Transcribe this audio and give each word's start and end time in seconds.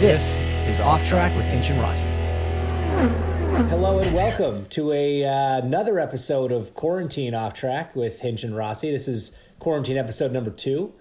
This 0.00 0.36
is 0.68 0.78
Off 0.78 1.08
Track 1.08 1.34
with 1.38 1.46
Hinch 1.46 1.70
and 1.70 1.80
Rossi. 1.80 2.04
Hello 3.70 3.98
and 3.98 4.14
welcome 4.14 4.66
to 4.66 4.92
a 4.92 5.24
uh, 5.24 5.56
another 5.56 5.98
episode 5.98 6.52
of 6.52 6.74
Quarantine 6.74 7.34
Off 7.34 7.54
Track 7.54 7.96
with 7.96 8.20
Hinch 8.20 8.44
and 8.44 8.54
Rossi. 8.54 8.90
This 8.90 9.08
is 9.08 9.34
quarantine 9.58 9.96
episode 9.96 10.32
number 10.32 10.50
two. 10.50 10.92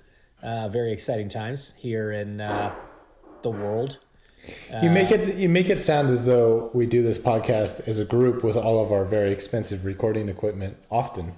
Uh, 0.41 0.69
very 0.69 0.93
exciting 0.93 1.27
times 1.27 1.73
here 1.77 2.09
in 2.09 2.39
uh, 2.39 2.73
the 3.41 3.49
world. 3.49 3.99
You 4.81 4.89
make 4.89 5.11
it 5.11 5.35
you 5.35 5.49
make 5.49 5.67
it 5.67 5.81
sound 5.81 6.07
as 6.07 6.25
though 6.25 6.71
we 6.73 6.85
do 6.85 7.03
this 7.03 7.17
podcast 7.17 7.85
as 7.89 7.99
a 7.99 8.05
group 8.05 8.45
with 8.45 8.55
all 8.55 8.81
of 8.81 8.93
our 8.93 9.03
very 9.03 9.33
expensive 9.33 9.83
recording 9.83 10.29
equipment 10.29 10.77
often, 10.89 11.33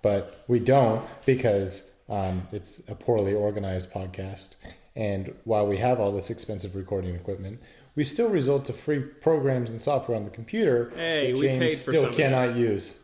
but 0.00 0.44
we 0.46 0.60
don't 0.60 1.04
because 1.26 1.90
um, 2.08 2.46
it's 2.52 2.82
a 2.86 2.94
poorly 2.94 3.34
organized 3.34 3.90
podcast. 3.90 4.54
And 4.98 5.32
while 5.44 5.64
we 5.64 5.76
have 5.76 6.00
all 6.00 6.10
this 6.10 6.28
expensive 6.28 6.74
recording 6.74 7.14
equipment, 7.14 7.60
we 7.94 8.02
still 8.02 8.28
result 8.28 8.64
to 8.64 8.72
free 8.72 8.98
programs 8.98 9.70
and 9.70 9.80
software 9.80 10.16
on 10.16 10.24
the 10.24 10.30
computer 10.30 10.90
Hey, 10.96 11.30
that 11.30 11.38
we 11.38 11.46
James 11.46 11.60
paid 11.60 11.74
for 11.74 11.90
still 11.92 12.12
cannot 12.12 12.56
use. 12.56 12.94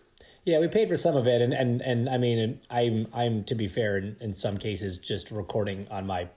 Yeah, 0.44 0.58
we 0.58 0.66
paid 0.66 0.88
for 0.88 0.96
some 0.96 1.16
of 1.16 1.28
it, 1.28 1.40
and 1.40 1.54
and, 1.54 1.80
and 1.80 2.08
I 2.08 2.18
mean, 2.18 2.60
I'm 2.68 3.06
I'm 3.14 3.44
to 3.44 3.54
be 3.54 3.68
fair, 3.68 3.96
in, 3.96 4.16
in 4.20 4.34
some 4.34 4.58
cases, 4.58 4.98
just 4.98 5.30
recording 5.30 5.86
on 5.88 6.04
my 6.04 6.28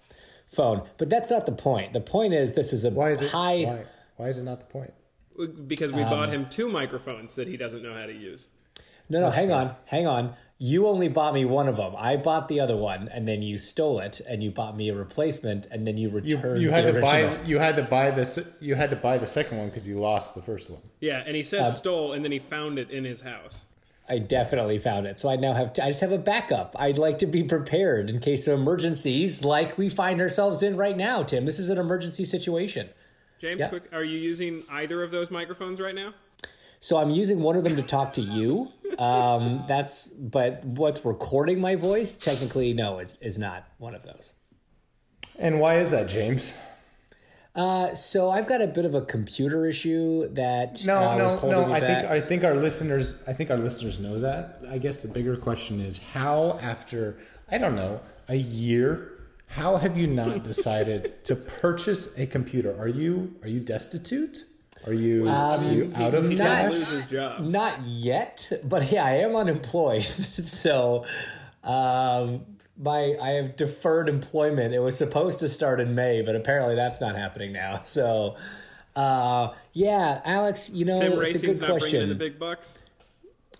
phone. 0.46 0.88
But 0.98 1.10
that's 1.10 1.32
not 1.32 1.48
the 1.48 1.52
point. 1.52 1.92
The 1.92 2.02
point 2.02 2.34
is, 2.36 2.52
this 2.52 2.72
is 2.72 2.86
a 2.86 2.92
Why 2.92 3.10
is 3.10 3.24
it 3.24 3.32
high. 3.32 3.64
why, 3.64 3.84
why 4.18 4.28
is 4.28 4.38
it 4.38 4.44
not 4.44 4.60
the 4.60 4.68
point? 4.68 4.94
because 5.68 5.92
we 5.92 6.02
Um, 6.04 6.10
bought 6.10 6.30
him 6.30 6.48
two 6.50 6.68
microphones 6.70 7.36
that 7.36 7.48
he 7.48 7.58
doesn't 7.58 7.84
know 7.84 7.94
how 7.94 8.06
to 8.06 8.14
use. 8.14 8.48
No, 9.10 9.22
no, 9.22 9.30
hang 9.32 9.52
on, 9.52 9.76
hang 9.86 10.08
on. 10.08 10.36
You 10.60 10.88
only 10.88 11.08
bought 11.08 11.36
me 11.36 11.46
one 11.46 11.68
of 11.68 11.76
them. 11.78 11.94
I 11.96 12.16
bought 12.16 12.48
the 12.48 12.60
other 12.60 12.76
one, 12.76 13.08
and 13.10 13.28
then 13.28 13.44
you 13.44 13.60
stole 13.60 14.00
it, 14.00 14.22
and 14.28 14.42
you 14.42 14.50
bought 14.50 14.76
me 14.76 14.90
a 14.90 14.96
replacement, 14.96 15.68
and 15.68 15.86
then 15.86 15.98
you 15.98 16.10
You, 16.10 16.16
returned. 16.16 16.62
you 16.64 16.72
had 16.72 16.86
the 16.86 16.94
to 16.94 16.98
original. 16.98 17.36
buy 17.38 17.44
you 17.44 17.60
had 17.60 17.76
to 17.76 17.84
buy 17.84 18.10
this 18.10 18.40
you 18.60 18.74
had 18.74 18.90
to 18.90 18.96
buy 18.96 19.20
the 19.20 19.28
second 19.28 19.60
one 19.60 19.68
because 19.68 19.88
you 19.88 20.00
lost 20.00 20.34
the 20.34 20.42
first 20.42 20.70
one. 20.72 20.82
Yeah, 21.00 21.22
and 21.26 21.36
he 21.36 21.44
said 21.44 21.62
Uh, 21.62 21.70
stole, 21.70 22.14
and 22.14 22.26
then 22.26 22.32
he 22.32 22.40
found 22.40 22.80
it 22.80 22.90
in 22.90 23.04
his 23.04 23.22
house. 23.22 23.66
I 24.10 24.18
definitely 24.20 24.80
found 24.80 25.06
it. 25.06 25.20
So 25.20 25.30
I 25.30 25.36
now 25.36 25.54
have. 25.54 25.74
To, 25.74 25.84
I 25.84 25.88
just 25.90 26.00
have 26.02 26.14
a 26.14 26.18
backup. 26.18 26.76
I'd 26.80 26.98
like 26.98 27.20
to 27.20 27.28
be 27.28 27.44
prepared 27.44 28.10
in 28.10 28.20
case 28.20 28.48
of 28.48 28.58
emergencies, 28.58 29.44
like 29.44 29.78
we 29.78 29.90
find 29.90 30.20
ourselves 30.22 30.64
in 30.64 30.74
right 30.78 30.98
now. 30.98 31.22
Tim, 31.24 31.46
this 31.46 31.60
is 31.60 31.70
an 31.70 31.78
emergency 31.78 32.24
situation. 32.24 32.90
James, 33.40 33.60
Yeah. 33.60 33.68
quick, 33.68 33.84
are 33.92 34.04
you 34.06 34.18
using 34.18 34.64
either 34.72 35.04
of 35.04 35.12
those 35.12 35.30
microphones 35.30 35.80
right 35.80 35.94
now? 35.94 36.14
So 36.80 36.98
I'm 36.98 37.10
using 37.12 37.42
one 37.42 37.56
of 37.58 37.64
them 37.64 37.76
to 37.76 37.84
talk 37.84 38.14
to 38.14 38.22
you. 38.22 38.72
Um, 39.00 39.64
that's 39.67 40.08
but 40.09 40.64
what's 40.66 41.03
recording 41.06 41.59
my 41.62 41.76
voice 41.76 42.17
technically 42.17 42.73
no 42.73 42.99
is 42.99 43.17
is 43.22 43.38
not 43.38 43.66
one 43.77 43.94
of 43.95 44.04
those. 44.04 44.33
And 45.39 45.60
why 45.60 45.77
is 45.80 45.92
that, 45.92 46.10
James? 46.10 46.55
Uh, 47.55 47.94
so 47.95 48.30
I've 48.30 48.48
got 48.48 48.61
a 48.61 48.67
bit 48.67 48.86
of 48.86 48.94
a 48.94 49.02
computer 49.02 49.66
issue 49.66 50.27
that 50.33 50.83
No, 50.86 50.98
uh, 50.99 51.17
was 51.17 51.33
no, 51.33 51.39
holding 51.39 51.70
no. 51.70 51.73
I 51.73 51.80
back. 51.80 52.02
think 52.02 52.11
I 52.11 52.22
think 52.22 52.44
our 52.44 52.54
listeners 52.55 53.23
I 53.27 53.33
think 53.33 53.49
our 53.49 53.58
listeners 53.58 53.99
know 53.99 54.20
that. 54.20 54.61
I 54.70 54.77
guess 54.77 55.02
the 55.02 55.08
bigger 55.08 55.36
question 55.38 55.80
is 55.82 55.99
how 56.14 56.60
after 56.61 57.17
I 57.49 57.58
don't 57.58 57.76
know 57.76 58.02
a 58.27 58.36
year, 58.36 59.11
how 59.48 59.77
have 59.77 59.98
you 59.98 60.08
not 60.08 60.43
decided 60.43 61.23
to 61.26 61.36
purchase 61.36 62.17
a 62.17 62.27
computer? 62.27 62.76
Are 62.80 62.88
you 62.88 63.36
are 63.42 63.48
you 63.48 63.60
destitute? 63.60 64.45
Are 64.87 64.93
you, 64.93 65.27
are 65.27 65.64
you 65.64 65.92
out 65.95 66.14
of 66.15 66.30
He 66.30 66.36
not- 66.36 66.45
cash? 66.48 66.71
lose 66.73 66.89
his 66.89 67.08
job. 67.08 67.42
Not 67.43 67.81
yet, 67.86 68.52
but 68.64 68.92
yeah, 68.92 69.05
I 69.05 69.11
am 69.17 69.36
unemployed. 69.36 70.03
so 70.05 71.05
um, 71.64 72.45
my 72.80 73.15
I 73.21 73.30
have 73.31 73.55
deferred 73.55 74.08
employment. 74.09 74.73
It 74.73 74.80
was 74.80 74.98
supposed 74.98 75.39
to 75.39 75.49
start 75.49 75.80
in 75.80 75.95
May, 75.95 76.21
but 76.21 76.36
apparently 76.36 76.75
that's 76.75 77.02
not 77.02 77.15
happening 77.15 77.52
now. 77.53 77.80
So 77.83 78.36
uh, 78.95 79.53
yeah, 79.73 80.21
Alex, 80.25 80.71
you 80.71 80.86
know 80.86 80.98
Sim 80.98 81.11
it's 81.11 81.17
a 81.17 81.19
racing's 81.21 81.59
good 81.59 81.67
not 81.69 81.80
bringing 81.80 82.02
in 82.02 82.09
the 82.09 82.15
question. 82.15 82.17
big 82.17 82.39
bucks. 82.39 82.83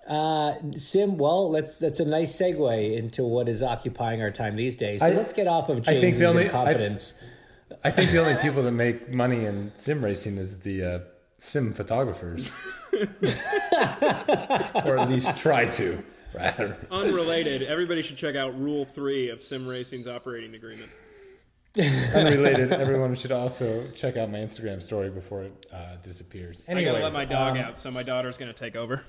Uh, 0.08 0.54
Sim, 0.78 1.18
well, 1.18 1.52
let's 1.52 1.80
that's 1.80 2.00
a 2.00 2.06
nice 2.06 2.34
segue 2.40 2.96
into 2.98 3.24
what 3.26 3.50
is 3.50 3.62
occupying 3.62 4.22
our 4.22 4.32
time 4.32 4.56
these 4.56 4.76
days. 4.78 5.02
So 5.02 5.08
I- 5.08 5.12
let's 5.12 5.34
get 5.34 5.48
off 5.48 5.68
of 5.70 5.80
I 5.82 6.00
think 6.00 6.16
James's 6.16 6.34
the 6.34 6.40
I- 6.40 6.44
incompetence. 6.44 7.14
I 7.84 7.92
think 7.92 8.12
the 8.12 8.20
only 8.20 8.42
people 8.42 8.64
that 8.64 8.72
make 8.72 9.14
money 9.14 9.46
in 9.46 9.72
sim 9.76 10.04
racing 10.04 10.38
is 10.38 10.60
the 10.60 10.84
uh, 10.84 11.00
sim 11.40 11.74
photographers, 11.74 12.52
or 14.76 14.98
at 14.98 15.10
least 15.10 15.38
try 15.38 15.66
to, 15.66 16.04
rather. 16.34 16.78
Unrelated, 16.92 17.64
everybody 17.64 18.02
should 18.02 18.18
check 18.18 18.36
out 18.36 18.60
Rule 18.60 18.86
3 18.86 19.30
of 19.30 19.42
Sim 19.42 19.68
Racing's 19.68 20.08
operating 20.08 20.56
agreement. 20.56 20.90
Unrelated, 22.16 22.72
everyone 22.74 23.14
should 23.16 23.32
also 23.32 23.88
check 23.92 24.18
out 24.18 24.32
my 24.32 24.40
Instagram 24.40 24.82
story 24.82 25.10
before 25.10 25.44
it 25.44 25.66
uh, 25.72 25.98
disappears. 26.02 26.64
I 26.68 26.84
gotta 26.84 27.00
let 27.00 27.14
my 27.14 27.26
dog 27.26 27.58
um, 27.58 27.64
out, 27.64 27.78
so 27.78 27.92
my 27.92 28.04
daughter's 28.04 28.38
gonna 28.38 28.54
take 28.54 28.76
over. 28.76 29.04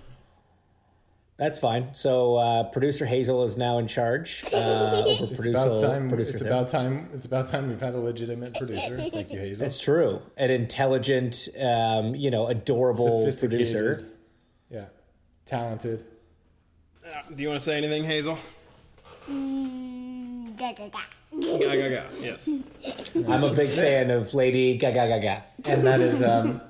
That's 1.38 1.56
fine. 1.56 1.94
So 1.94 2.34
uh, 2.36 2.64
producer 2.64 3.06
Hazel 3.06 3.44
is 3.44 3.56
now 3.56 3.78
in 3.78 3.86
charge 3.86 4.44
uh, 4.52 4.56
over 5.06 5.24
It's 5.24 5.34
producer 5.36 5.66
about 5.68 5.80
time. 5.80 6.08
producer 6.08 6.30
It's 6.32 6.38
Tim. 6.42 6.46
about 6.52 6.68
time. 6.68 7.08
It's 7.14 7.24
about 7.26 7.46
time 7.48 7.68
we've 7.68 7.80
had 7.80 7.94
a 7.94 7.98
legitimate 8.00 8.54
producer. 8.54 8.96
Thank 9.10 9.32
you, 9.32 9.38
Hazel. 9.38 9.64
It's 9.66 9.80
true. 9.80 10.20
An 10.36 10.50
intelligent, 10.50 11.48
um, 11.62 12.16
you 12.16 12.30
know, 12.32 12.48
adorable 12.48 13.20
Sophisticated. 13.20 13.50
producer. 13.50 14.08
Yeah, 14.68 14.84
talented. 15.46 16.04
Uh, 17.06 17.10
do 17.34 17.40
you 17.40 17.48
want 17.48 17.60
to 17.60 17.64
say 17.64 17.76
anything, 17.76 18.02
Hazel? 18.04 18.36
Gaga. 19.28 20.90
Ga, 20.90 21.58
ga, 21.58 21.88
ga. 21.88 22.02
Yes. 22.20 22.48
I'm 23.28 23.44
a 23.44 23.54
big 23.54 23.68
fan 23.70 24.10
of 24.10 24.34
Lady 24.34 24.76
Gaga 24.76 25.06
Gaga. 25.20 25.44
And 25.68 25.86
that 25.86 26.00
is, 26.00 26.22
um, 26.22 26.60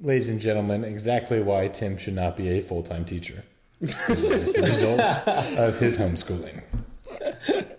ladies 0.00 0.30
and 0.30 0.40
gentlemen, 0.40 0.82
exactly 0.84 1.40
why 1.40 1.68
Tim 1.68 1.96
should 1.96 2.14
not 2.14 2.36
be 2.36 2.48
a 2.48 2.60
full 2.60 2.82
time 2.82 3.04
teacher. 3.04 3.44
The 3.80 4.66
results 4.68 5.58
of 5.58 5.78
his 5.78 5.98
homeschooling. 5.98 6.62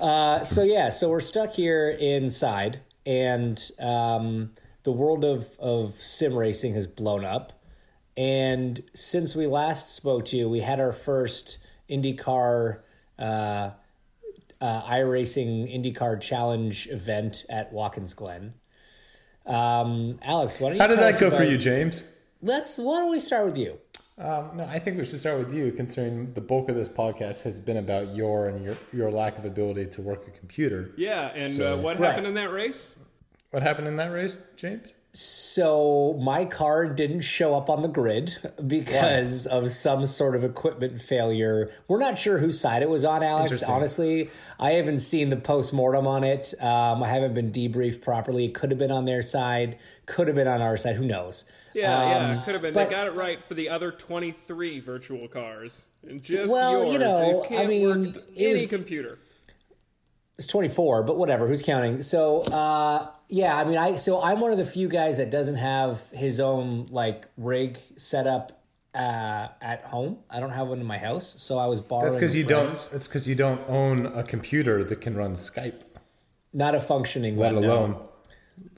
Uh, 0.00 0.44
so 0.44 0.62
yeah, 0.62 0.90
so 0.90 1.08
we're 1.08 1.18
stuck 1.18 1.54
here 1.54 1.88
inside, 1.88 2.80
and 3.06 3.70
um, 3.80 4.50
the 4.82 4.92
world 4.92 5.24
of 5.24 5.56
of 5.58 5.94
sim 5.94 6.34
racing 6.34 6.74
has 6.74 6.86
blown 6.86 7.24
up. 7.24 7.64
And 8.16 8.82
since 8.92 9.34
we 9.34 9.46
last 9.46 9.94
spoke 9.94 10.26
to 10.26 10.36
you, 10.36 10.48
we 10.48 10.60
had 10.60 10.78
our 10.78 10.92
first 10.92 11.58
IndyCar, 11.88 12.80
uh, 13.18 13.22
uh, 13.22 14.82
iRacing 14.82 15.74
IndyCar 15.74 16.20
Challenge 16.20 16.88
event 16.88 17.46
at 17.48 17.72
Watkins 17.72 18.12
Glen. 18.12 18.54
Um, 19.46 20.18
Alex, 20.22 20.60
why 20.60 20.68
don't 20.68 20.76
you? 20.76 20.82
How 20.82 20.88
did 20.88 20.98
that 20.98 21.18
go 21.18 21.30
for 21.30 21.44
you, 21.44 21.56
James? 21.56 22.06
Let's. 22.42 22.76
Why 22.76 22.98
don't 22.98 23.10
we 23.10 23.20
start 23.20 23.46
with 23.46 23.56
you? 23.56 23.78
Um, 24.16 24.58
no, 24.58 24.64
I 24.64 24.78
think 24.78 24.96
we 24.96 25.04
should 25.04 25.18
start 25.18 25.38
with 25.38 25.52
you, 25.52 25.72
considering 25.72 26.32
the 26.34 26.40
bulk 26.40 26.68
of 26.68 26.76
this 26.76 26.88
podcast 26.88 27.42
has 27.42 27.58
been 27.58 27.78
about 27.78 28.14
your 28.14 28.48
and 28.48 28.64
your, 28.64 28.76
your 28.92 29.10
lack 29.10 29.38
of 29.38 29.44
ability 29.44 29.86
to 29.86 30.02
work 30.02 30.28
a 30.28 30.30
computer. 30.30 30.92
Yeah, 30.96 31.32
and 31.34 31.52
So- 31.52 31.74
uh, 31.74 31.76
what 31.82 31.98
Right. 31.98 32.10
happened 32.10 32.28
in 32.28 32.34
that 32.34 32.52
race? 32.52 32.94
What 33.50 33.62
happened 33.64 33.88
in 33.88 33.96
that 33.96 34.12
race, 34.12 34.38
James? 34.56 34.94
So 35.16 36.18
my 36.20 36.44
car 36.44 36.86
didn't 36.88 37.20
show 37.20 37.54
up 37.54 37.70
on 37.70 37.82
the 37.82 37.88
grid 37.88 38.36
because 38.66 39.46
of 39.46 39.70
some 39.70 40.06
sort 40.06 40.34
of 40.34 40.42
equipment 40.42 41.00
failure. 41.00 41.70
We're 41.86 42.00
not 42.00 42.18
sure 42.18 42.38
whose 42.38 42.58
side 42.58 42.82
it 42.82 42.90
was 42.90 43.04
on, 43.04 43.22
Alex. 43.22 43.62
Honestly, 43.62 44.28
I 44.58 44.72
haven't 44.72 44.98
seen 44.98 45.28
the 45.28 45.36
post 45.36 45.72
mortem 45.72 46.08
on 46.08 46.24
it. 46.24 46.52
Um, 46.60 47.02
I 47.02 47.08
haven't 47.08 47.32
been 47.34 47.52
debriefed 47.52 48.02
properly. 48.02 48.46
It 48.46 48.54
could 48.54 48.70
have 48.72 48.78
been 48.78 48.90
on 48.90 49.04
their 49.04 49.22
side. 49.22 49.78
Could 50.06 50.26
have 50.26 50.34
been 50.34 50.48
on 50.48 50.60
our 50.60 50.76
side. 50.76 50.96
Who 50.96 51.06
knows? 51.06 51.44
Yeah, 51.74 51.96
Um, 51.96 52.08
yeah, 52.08 52.40
it 52.40 52.44
could 52.44 52.54
have 52.54 52.62
been. 52.62 52.74
but- 52.74 52.88
they 52.88 52.94
got 52.94 53.06
it 53.06 53.14
right 53.14 53.42
for 53.42 53.54
the 53.54 53.68
other 53.68 53.92
23 53.92 54.80
virtual 54.80 55.28
cars. 55.28 55.90
And 56.08 56.22
just 56.22 56.52
Well, 56.52 56.82
yours. 56.82 56.92
you 56.92 56.98
know, 56.98 57.46
I 57.50 57.66
mean, 57.66 57.88
work 58.14 58.16
any 58.36 58.52
was- 58.54 58.66
computer. 58.66 59.18
It's 60.36 60.46
24, 60.48 61.04
but 61.04 61.16
whatever. 61.16 61.46
Who's 61.46 61.62
counting? 61.62 62.02
So, 62.02 62.40
uh, 62.42 63.08
yeah, 63.28 63.56
I 63.56 63.64
mean, 63.64 63.78
I 63.78 63.94
so 63.94 64.20
I'm 64.22 64.40
one 64.40 64.50
of 64.50 64.58
the 64.58 64.64
few 64.64 64.88
guys 64.88 65.18
that 65.18 65.30
doesn't 65.30 65.56
have 65.56 66.08
his 66.10 66.40
own 66.40 66.88
like 66.90 67.26
rig 67.36 67.78
set 67.96 68.26
up 68.26 68.64
uh, 68.94 69.48
at 69.60 69.84
home. 69.84 70.18
I 70.28 70.40
don't 70.40 70.50
have 70.50 70.68
one 70.68 70.80
in 70.80 70.86
my 70.86 70.98
house, 70.98 71.40
so 71.40 71.58
I 71.58 71.66
was 71.66 71.80
borrowing. 71.80 72.06
That's 72.06 72.16
because 72.16 72.34
you 72.34 72.44
friend's. 72.44 72.86
don't. 72.88 72.96
It's 72.96 73.06
because 73.06 73.28
you 73.28 73.34
don't 73.36 73.60
own 73.68 74.06
a 74.06 74.24
computer 74.24 74.82
that 74.84 75.00
can 75.00 75.16
run 75.16 75.34
Skype, 75.36 75.82
Not 76.52 76.74
a 76.74 76.80
functioning 76.80 77.36
let 77.36 77.54
one, 77.54 77.64
alone, 77.64 77.96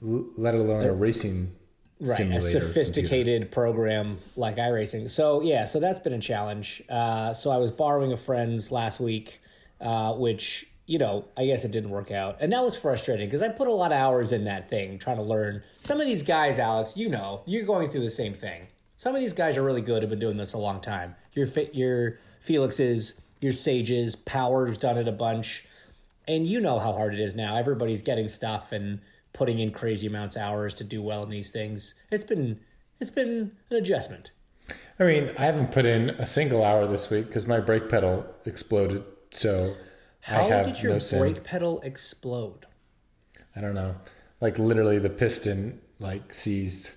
l- 0.03 0.25
let 0.37 0.53
alone 0.53 0.85
a 0.85 0.93
racing 0.93 1.51
right, 1.99 2.11
a 2.11 2.13
simulator. 2.15 2.41
computer. 2.51 2.65
sophisticated 2.67 3.51
program 3.51 4.17
like 4.35 4.57
iRacing. 4.57 5.09
So 5.09 5.41
yeah, 5.41 5.65
so 5.65 5.79
that's 5.79 5.99
been 5.99 6.13
a 6.13 6.19
challenge. 6.19 6.83
Uh, 6.87 7.33
so 7.33 7.49
I 7.49 7.57
was 7.57 7.71
borrowing 7.71 8.11
a 8.11 8.17
friend's 8.17 8.71
last 8.71 8.99
week, 8.99 9.39
uh, 9.81 10.13
which 10.13 10.67
you 10.87 10.97
know 10.97 11.25
I 11.37 11.45
guess 11.45 11.63
it 11.63 11.71
didn't 11.71 11.91
work 11.91 12.09
out, 12.09 12.41
and 12.41 12.51
that 12.51 12.63
was 12.63 12.75
frustrating 12.75 13.27
because 13.27 13.43
I 13.43 13.49
put 13.49 13.67
a 13.67 13.73
lot 13.73 13.91
of 13.91 13.99
hours 13.99 14.33
in 14.33 14.45
that 14.45 14.69
thing 14.69 14.97
trying 14.97 15.17
to 15.17 15.23
learn. 15.23 15.61
Some 15.79 16.01
of 16.01 16.07
these 16.07 16.23
guys, 16.23 16.57
Alex, 16.57 16.97
you 16.97 17.09
know, 17.09 17.43
you're 17.45 17.65
going 17.65 17.89
through 17.89 18.01
the 18.01 18.09
same 18.09 18.33
thing. 18.33 18.67
Some 18.95 19.13
of 19.13 19.21
these 19.21 19.33
guys 19.33 19.57
are 19.57 19.63
really 19.63 19.81
good. 19.81 20.01
Have 20.01 20.09
been 20.09 20.17
doing 20.17 20.37
this 20.37 20.53
a 20.53 20.57
long 20.57 20.81
time. 20.81 21.13
Your 21.33 21.47
your 21.71 22.17
Felixes, 22.43 23.19
your 23.39 23.51
Sages, 23.51 24.15
Powers 24.15 24.79
done 24.79 24.97
it 24.97 25.07
a 25.07 25.11
bunch 25.11 25.67
and 26.27 26.45
you 26.45 26.59
know 26.59 26.77
how 26.77 26.91
hard 26.93 27.13
it 27.13 27.19
is 27.19 27.35
now. 27.35 27.55
Everybody's 27.55 28.03
getting 28.03 28.27
stuff 28.27 28.71
and 28.71 28.99
putting 29.33 29.59
in 29.59 29.71
crazy 29.71 30.07
amounts 30.07 30.35
of 30.35 30.41
hours 30.41 30.73
to 30.75 30.83
do 30.83 31.01
well 31.01 31.23
in 31.23 31.29
these 31.29 31.51
things. 31.51 31.95
It's 32.11 32.23
been 32.23 32.59
it's 32.99 33.11
been 33.11 33.51
an 33.69 33.77
adjustment. 33.77 34.31
I 34.99 35.03
mean, 35.03 35.31
I 35.37 35.45
haven't 35.45 35.71
put 35.71 35.85
in 35.85 36.09
a 36.11 36.25
single 36.27 36.63
hour 36.63 36.87
this 36.87 37.09
week 37.09 37.27
because 37.27 37.47
my 37.47 37.59
brake 37.59 37.87
pedal 37.87 38.25
exploded. 38.45 39.03
So 39.31 39.75
How 40.21 40.63
did 40.63 40.81
your 40.81 40.99
no 40.99 41.19
brake 41.19 41.43
pedal 41.43 41.79
explode? 41.81 42.65
I 43.55 43.61
don't 43.61 43.75
know. 43.75 43.95
Like 44.41 44.59
literally, 44.59 44.99
the 44.99 45.09
piston 45.09 45.81
like 45.99 46.33
seized, 46.33 46.91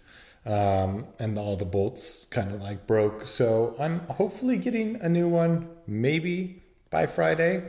um, 0.45 1.07
and 1.19 1.39
all 1.39 1.57
the 1.57 1.65
bolts 1.65 2.27
kind 2.31 2.53
of 2.53 2.61
like 2.61 2.87
broke. 2.87 3.25
So 3.27 3.77
I'm 3.79 4.01
hopefully 4.01 4.59
getting 4.59 4.97
a 4.97 5.09
new 5.09 5.29
one, 5.29 5.69
maybe 5.87 6.63
by 6.91 7.07
Friday. 7.07 7.65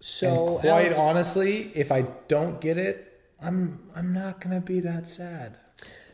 So 0.00 0.48
and 0.54 0.60
quite 0.60 0.70
Alex, 0.70 0.98
honestly, 0.98 1.70
if 1.74 1.92
I 1.92 2.02
don't 2.28 2.60
get 2.60 2.78
it, 2.78 3.20
I'm 3.40 3.80
I'm 3.94 4.12
not 4.12 4.40
gonna 4.40 4.60
be 4.60 4.80
that 4.80 5.06
sad. 5.06 5.58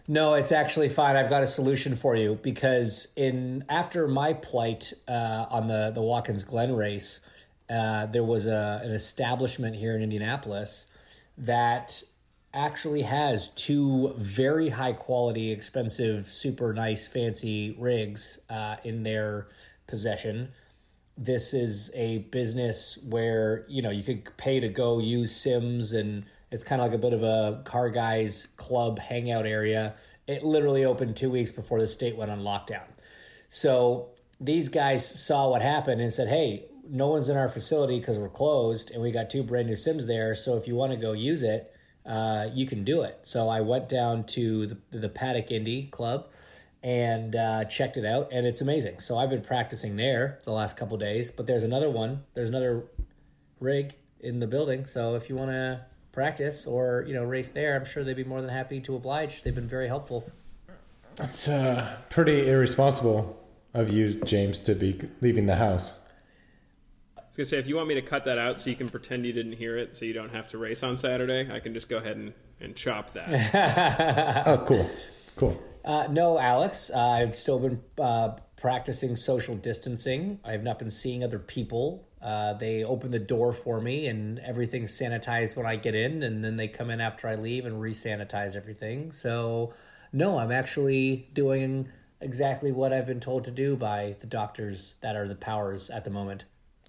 no, 0.09 0.35
it's 0.35 0.53
actually 0.53 0.89
fine. 0.89 1.17
I've 1.17 1.31
got 1.31 1.43
a 1.43 1.47
solution 1.47 1.97
for 1.97 2.17
you 2.17 2.39
because 2.43 3.13
in 3.17 3.65
after 3.69 4.09
my 4.09 4.33
plight 4.35 4.93
uh, 5.09 5.47
on 5.51 5.67
the 5.69 5.91
the 5.95 6.03
Watkins 6.03 6.45
Glen 6.45 6.75
race, 6.75 7.21
uh, 7.71 8.07
there 8.07 8.25
was 8.25 8.47
a 8.47 8.81
an 8.85 8.93
establishment 8.93 9.77
here 9.77 9.97
in 9.97 10.03
Indianapolis 10.03 10.87
that 11.39 12.03
actually 12.53 13.03
has 13.03 13.49
two 13.51 14.15
very 14.17 14.69
high 14.71 14.93
quality, 14.93 15.51
expensive, 15.51 16.27
super 16.27 16.73
nice, 16.73 17.09
fancy 17.09 17.75
rigs 17.79 18.39
uh, 18.49 18.77
in 18.85 19.03
their 19.03 19.49
possession. 19.87 20.53
This 21.17 21.53
is 21.55 21.91
a 21.95 22.19
business 22.19 22.99
where 23.09 23.65
you 23.69 23.83
know 23.83 23.91
you 23.91 24.03
could 24.03 24.37
pay 24.37 24.61
to 24.61 24.69
go 24.69 24.99
use 24.99 25.35
Sims, 25.35 25.93
and 25.93 26.25
it's 26.51 26.65
kind 26.65 26.81
of 26.81 26.89
like 26.89 26.95
a 26.95 26.99
bit 26.99 27.13
of 27.13 27.23
a 27.23 27.63
car 27.65 27.91
guys 27.91 28.49
club 28.57 28.99
hangout 28.99 29.47
area. 29.47 29.95
It 30.27 30.45
literally 30.45 30.85
opened 30.85 31.17
two 31.17 31.31
weeks 31.31 31.53
before 31.53 31.81
the 31.81 31.89
state 31.89 32.17
went 32.17 32.31
on 32.31 32.41
lockdown. 32.41 32.85
So 33.49 34.09
these 34.41 34.69
guys 34.69 35.07
saw 35.07 35.51
what 35.51 35.63
happened 35.63 36.01
and 36.01 36.13
said, 36.13 36.29
"Hey, 36.29 36.67
no 36.89 37.09
one's 37.09 37.29
in 37.29 37.37
our 37.37 37.49
facility 37.49 37.99
because 37.99 38.19
we're 38.19 38.29
closed, 38.29 38.91
and 38.91 39.03
we 39.03 39.11
got 39.11 39.31
two 39.31 39.43
brand 39.43 39.69
new 39.69 39.77
Sims 39.77 40.07
there. 40.07 40.35
So 40.35 40.57
if 40.57 40.67
you 40.67 40.75
want 40.75 40.93
to 40.93 40.99
go 40.99 41.13
use 41.13 41.43
it, 41.43 41.75
uh, 42.07 42.49
you 42.53 42.67
can 42.67 42.85
do 42.85 43.03
it." 43.03 43.19
So 43.23 43.49
I 43.49 43.61
went 43.61 43.89
down 43.89 44.25
to 44.25 44.67
the 44.67 44.79
the 44.91 45.09
Paddock 45.09 45.51
Indy 45.51 45.85
Club 45.85 46.29
and 46.83 47.35
uh, 47.35 47.65
checked 47.65 47.97
it 47.97 48.05
out, 48.05 48.29
and 48.31 48.47
it's 48.47 48.61
amazing. 48.61 49.01
So 49.01 49.17
I've 49.17 49.31
been 49.31 49.43
practicing 49.43 49.97
there 49.97 50.41
the 50.45 50.53
last 50.53 50.77
couple 50.77 50.99
days, 50.99 51.31
but 51.31 51.47
there's 51.47 51.63
another 51.63 51.89
one. 51.89 52.25
There's 52.35 52.51
another 52.51 52.85
rig 53.59 53.97
in 54.21 54.41
the 54.41 54.47
building. 54.47 54.85
So 54.85 55.15
if 55.15 55.29
you 55.31 55.37
want 55.37 55.51
to 55.51 55.87
practice 56.13 56.67
or 56.67 57.05
you 57.07 57.15
know 57.15 57.25
race 57.25 57.53
there, 57.53 57.75
I'm 57.75 57.85
sure 57.85 58.05
they'd 58.05 58.15
be 58.15 58.25
more 58.25 58.41
than 58.41 58.51
happy 58.51 58.81
to 58.81 58.95
oblige. 58.95 59.43
They've 59.43 59.55
been 59.55 59.69
very 59.69 59.89
helpful. 59.89 60.31
It's 61.19 61.49
uh, 61.49 61.97
pretty 62.11 62.49
irresponsible 62.49 63.41
of 63.73 63.91
you, 63.91 64.21
James, 64.25 64.61
to 64.61 64.75
be 64.75 65.01
leaving 65.21 65.47
the 65.47 65.57
house. 65.57 65.95
I 67.35 67.41
was 67.41 67.51
gonna 67.51 67.57
say 67.57 67.59
if 67.59 67.67
you 67.67 67.75
want 67.75 67.89
me 67.89 67.95
to 67.97 68.03
cut 68.03 68.25
that 68.27 68.39
out 68.39 68.61
so 68.61 68.71
you 68.71 68.77
can 68.77 68.89
pretend 68.89 69.27
you 69.27 69.33
didn't 69.33 69.55
hear 69.55 69.77
it, 69.77 69.97
so 69.97 70.05
you 70.05 70.13
don't 70.13 70.33
have 70.33 70.47
to 70.51 70.59
race 70.59 70.85
on 70.85 70.97
Saturday, 70.97 71.53
I 71.53 71.59
can 71.59 71.75
just 71.75 71.89
go 71.89 71.97
ahead 71.97 72.17
and, 72.17 72.33
and 72.61 72.77
chop 72.77 73.11
that. 73.15 74.45
Oh, 74.47 74.65
cool, 74.65 74.89
cool. 75.35 75.63
Uh, 75.85 76.07
no, 76.11 76.39
Alex. 76.39 76.93
Uh, 76.95 77.01
I've 77.01 77.35
still 77.35 77.59
been 77.59 77.83
uh, 78.01 78.37
practicing 78.57 79.17
social 79.17 79.57
distancing. 79.57 80.39
I 80.45 80.53
have 80.53 80.63
not 80.63 80.79
been 80.79 80.91
seeing 80.91 81.25
other 81.25 81.41
people. 81.41 82.07
Uh, 82.23 82.53
they 82.53 82.85
open 82.85 83.11
the 83.11 83.19
door 83.19 83.53
for 83.53 83.81
me, 83.81 84.07
and 84.07 84.39
everything's 84.39 84.97
sanitized 84.97 85.57
when 85.57 85.67
I 85.67 85.75
get 85.75 85.97
in, 85.97 86.23
and 86.23 86.45
then 86.45 86.57
they 86.57 86.69
come 86.69 86.89
in 86.89 87.01
after 87.01 87.27
I 87.27 87.35
leave 87.35 87.67
and 87.67 87.81
re-sanitize 87.81 88.57
everything. 88.57 89.11
So, 89.11 89.75
no, 90.13 90.39
I'm 90.39 90.53
actually 90.53 91.29
doing 91.33 91.89
exactly 92.21 92.71
what 92.71 92.93
I've 92.93 93.07
been 93.07 93.19
told 93.19 93.43
to 93.45 93.51
do 93.51 93.75
by 93.75 94.15
the 94.21 94.27
doctors 94.29 94.97
that 95.03 95.17
are 95.17 95.27
the 95.27 95.35
powers 95.35 95.91
at 95.91 96.05
the 96.05 96.11
moment. 96.11 96.45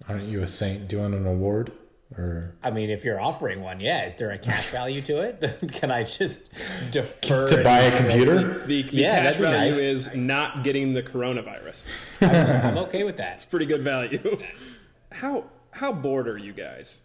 Aren't 0.08 0.28
you 0.28 0.42
a 0.42 0.46
saint? 0.46 0.88
Do 0.88 0.96
you 0.96 1.02
want 1.02 1.14
an 1.14 1.26
award? 1.26 1.72
Or 2.16 2.54
I 2.62 2.70
mean, 2.70 2.88
if 2.90 3.04
you're 3.04 3.20
offering 3.20 3.62
one, 3.62 3.80
yeah, 3.80 4.06
is 4.06 4.14
there 4.14 4.30
a 4.30 4.38
cash 4.38 4.68
value 4.70 5.02
to 5.02 5.18
it? 5.22 5.42
Can 5.72 5.90
I 5.90 6.04
just 6.04 6.50
defer 6.92 7.48
to 7.48 7.64
buy 7.64 7.78
a 7.80 7.96
computer? 7.96 8.64
The, 8.66 8.82
the 8.82 8.96
Yeah, 8.96 9.22
cash 9.22 9.36
value 9.38 9.72
nice. 9.72 9.78
is 9.80 10.14
not 10.14 10.62
getting 10.62 10.94
the 10.94 11.02
coronavirus. 11.02 11.88
I'm 12.20 12.78
okay 12.78 13.02
with 13.02 13.16
that. 13.16 13.34
It's 13.34 13.44
pretty 13.44 13.66
good 13.66 13.82
value. 13.82 14.40
how 15.12 15.44
how 15.72 15.92
bored 15.92 16.28
are 16.28 16.38
you 16.38 16.52
guys? 16.52 17.00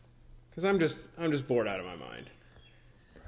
Because 0.52 0.66
I'm 0.66 0.80
just 0.80 0.98
I'm 1.18 1.32
just 1.32 1.48
bored 1.48 1.68
out 1.68 1.80
of 1.80 1.86
my 1.86 1.96
mind. 1.96 2.30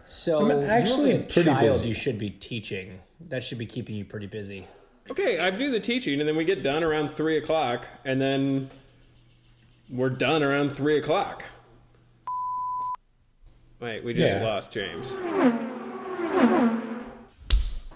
So 0.04 0.51
I'm 0.51 0.69
actually 0.69 1.12
you 1.13 1.18
have 1.18 1.38
a 1.38 1.44
child 1.44 1.77
busy. 1.77 1.88
you 1.88 1.94
should 1.95 2.19
be 2.19 2.30
teaching. 2.30 3.00
That 3.30 3.44
should 3.44 3.57
be 3.57 3.66
keeping 3.66 3.95
you 3.95 4.06
pretty 4.06 4.27
busy. 4.27 4.68
Okay, 5.09 5.39
I 5.39 5.50
do 5.50 5.71
the 5.71 5.80
teaching, 5.80 6.19
and 6.19 6.30
then 6.30 6.36
we 6.36 6.45
get 6.45 6.62
done 6.63 6.83
around 6.83 7.09
three 7.09 7.38
o'clock, 7.38 7.88
and 8.06 8.21
then 8.21 8.69
we're 9.94 10.10
done 10.10 10.44
around 10.44 10.72
three 10.72 10.98
o'clock. 10.98 11.44
Wait, 13.80 14.04
we 14.04 14.13
just 14.13 14.36
Yeah. 14.38 14.44
lost 14.44 14.72
James. 14.72 15.16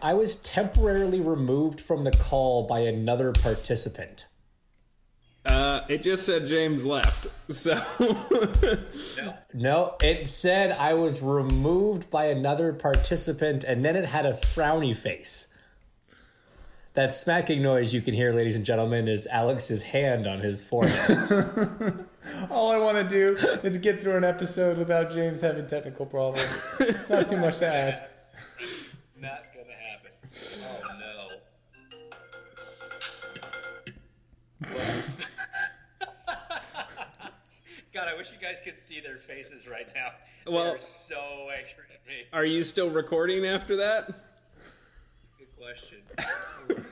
I 0.01 0.13
was 0.13 0.35
temporarily 0.37 1.19
removed 1.19 1.81
from 1.81 2.03
the 2.03 2.11
call 2.11 2.63
by 2.67 2.79
another 2.81 3.31
participant. 3.31 4.25
Uh, 5.45 5.81
it 5.87 6.03
just 6.03 6.25
said 6.25 6.45
James 6.45 6.85
left, 6.85 7.27
so 7.49 7.81
No, 9.53 9.95
it 10.01 10.27
said 10.27 10.73
I 10.73 10.93
was 10.93 11.21
removed 11.21 12.09
by 12.09 12.25
another 12.25 12.73
participant, 12.73 13.63
and 13.63 13.83
then 13.83 13.95
it 13.95 14.05
had 14.05 14.25
a 14.25 14.33
frowny 14.33 14.93
face. 14.95 15.47
That 16.97 17.13
smacking 17.13 17.61
noise 17.61 17.93
you 17.93 18.01
can 18.01 18.15
hear, 18.15 18.31
ladies 18.31 18.55
and 18.55 18.65
gentlemen, 18.65 19.07
is 19.07 19.27
Alex's 19.27 19.83
hand 19.83 20.25
on 20.25 20.39
his 20.39 20.63
forehead. 20.63 21.29
All 22.49 22.71
I 22.71 22.79
want 22.79 22.97
to 22.97 23.03
do 23.07 23.37
is 23.61 23.77
get 23.77 24.01
through 24.01 24.17
an 24.17 24.23
episode 24.23 24.79
without 24.79 25.11
James 25.11 25.41
having 25.41 25.67
technical 25.67 26.07
problems. 26.07 26.75
It's 26.79 27.07
not 27.07 27.27
too 27.27 27.37
much 27.37 27.59
to 27.59 27.67
ask. 27.67 28.01
Not 29.15 29.43
gonna 29.53 29.75
happen. 29.77 30.09
Oh 30.63 30.97
no. 30.97 31.27
God, 37.93 38.07
I 38.07 38.15
wish 38.17 38.31
you 38.31 38.39
guys 38.41 38.57
could 38.63 38.79
see 38.87 38.99
their 39.01 39.17
faces 39.17 39.67
right 39.67 39.87
now. 39.93 40.07
Well- 40.51 40.71
They're 40.71 40.79
so 40.79 41.19
angry 41.51 41.83
at 41.93 42.07
me. 42.07 42.23
are 42.33 42.45
you 42.45 42.63
still 42.63 42.89
recording 42.89 43.45
after 43.45 43.75
that? 43.75 44.09
Good 45.67 46.67
question. 46.67 46.85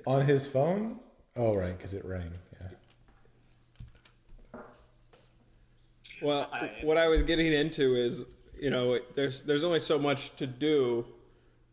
On 0.06 0.24
his 0.24 0.46
phone? 0.46 1.00
Oh, 1.36 1.54
right, 1.54 1.76
because 1.76 1.94
it 1.94 2.04
rang. 2.04 2.30
Yeah. 2.60 4.60
Well, 6.22 6.50
what 6.82 6.96
I 6.96 7.08
was 7.08 7.22
getting 7.22 7.52
into 7.52 7.96
is, 7.96 8.24
you 8.58 8.70
know, 8.70 8.98
there's 9.14 9.42
there's 9.42 9.64
only 9.64 9.80
so 9.80 9.98
much 9.98 10.34
to 10.36 10.46
do 10.46 11.06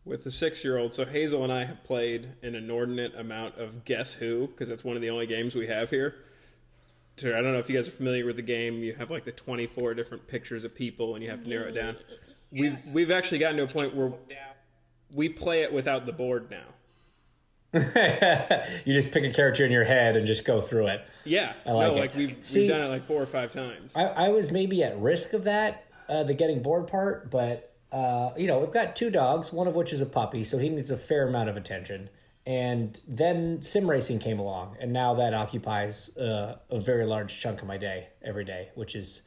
with 0.06 0.24
the 0.24 0.32
six 0.32 0.64
year 0.64 0.78
old. 0.78 0.94
So 0.94 1.06
Hazel 1.06 1.44
and 1.44 1.52
I 1.52 1.66
have 1.66 1.84
played 1.84 2.30
an 2.42 2.56
inordinate 2.56 3.16
amount 3.16 3.58
of 3.58 3.84
Guess 3.84 4.14
Who 4.14 4.48
because 4.48 4.70
that's 4.70 4.84
one 4.84 4.96
of 4.96 5.02
the 5.02 5.10
only 5.10 5.28
games 5.28 5.56
we 5.56 5.68
have 5.68 5.90
here. 5.90 6.16
So 7.18 7.30
I 7.30 7.42
don't 7.42 7.52
know 7.52 7.60
if 7.60 7.70
you 7.70 7.76
guys 7.76 7.88
are 7.88 7.92
familiar 7.92 8.26
with 8.26 8.36
the 8.36 8.42
game. 8.42 8.84
You 8.84 8.94
have 8.94 9.12
like 9.12 9.26
the 9.26 9.32
24 9.32 9.96
different 9.96 10.28
pictures 10.28 10.64
of 10.64 10.74
people, 10.74 11.16
and 11.16 11.24
you 11.24 11.30
have 11.30 11.44
to 11.44 11.50
narrow 11.50 11.68
it 11.68 11.74
down. 11.74 11.98
We've 12.52 12.78
we've 12.92 13.12
actually 13.12 13.40
gotten 13.40 13.58
to 13.58 13.64
a 13.64 13.68
point 13.68 13.96
where 13.96 14.10
Down. 14.10 14.20
We 15.14 15.30
play 15.30 15.64
it 15.64 15.74
without 15.74 16.06
the 16.06 16.12
board 16.12 16.50
now. 16.50 16.64
you 18.86 18.94
just 18.94 19.12
pick 19.12 19.24
a 19.24 19.34
character 19.34 19.66
in 19.66 19.72
your 19.72 19.84
head 19.84 20.16
and 20.16 20.26
just 20.26 20.46
go 20.46 20.62
through 20.62 20.88
it. 20.88 21.06
Yeah, 21.26 21.54
I 21.66 21.72
like 21.72 21.92
no, 21.92 21.98
it. 21.98 22.00
like 22.00 22.16
we've, 22.16 22.44
See- 22.44 22.62
we've 22.62 22.70
done 22.70 22.82
it 22.82 22.90
like 22.90 23.06
four 23.06 23.22
or 23.22 23.26
five 23.26 23.52
times. 23.52 23.96
I, 23.96 24.06
I 24.06 24.30
was 24.30 24.52
maybe 24.52 24.84
at 24.84 24.98
risk 24.98 25.34
of 25.34 25.44
that, 25.44 25.86
uh, 26.08 26.24
the 26.24 26.34
getting 26.34 26.62
bored 26.62 26.88
part, 26.88 27.30
but 27.30 27.76
uh, 27.92 28.32
you 28.38 28.48
know, 28.48 28.60
we've 28.60 28.72
got 28.72 28.96
two 28.96 29.10
dogs, 29.10 29.54
one 29.54 29.68
of 29.68 29.76
which 29.76 29.94
is 29.94 30.02
a 30.02 30.06
puppy, 30.06 30.44
so 30.44 30.58
he 30.58 30.70
needs 30.70 30.92
a 30.92 30.98
fair 30.98 31.28
amount 31.28 31.50
of 31.50 31.58
attention. 31.58 32.10
And 32.46 33.00
then 33.06 33.62
sim 33.62 33.90
racing 33.90 34.20
came 34.20 34.40
along, 34.40 34.78
and 34.80 34.94
now 34.94 35.14
that 35.16 35.34
occupies 35.34 36.16
uh, 36.18 36.60
a 36.70 36.80
very 36.80 37.06
large 37.06 37.38
chunk 37.42 37.62
of 37.62 37.68
my 37.68 37.78
day 37.78 38.08
every 38.22 38.46
day, 38.46 38.70
which 38.74 38.96
is 38.96 39.22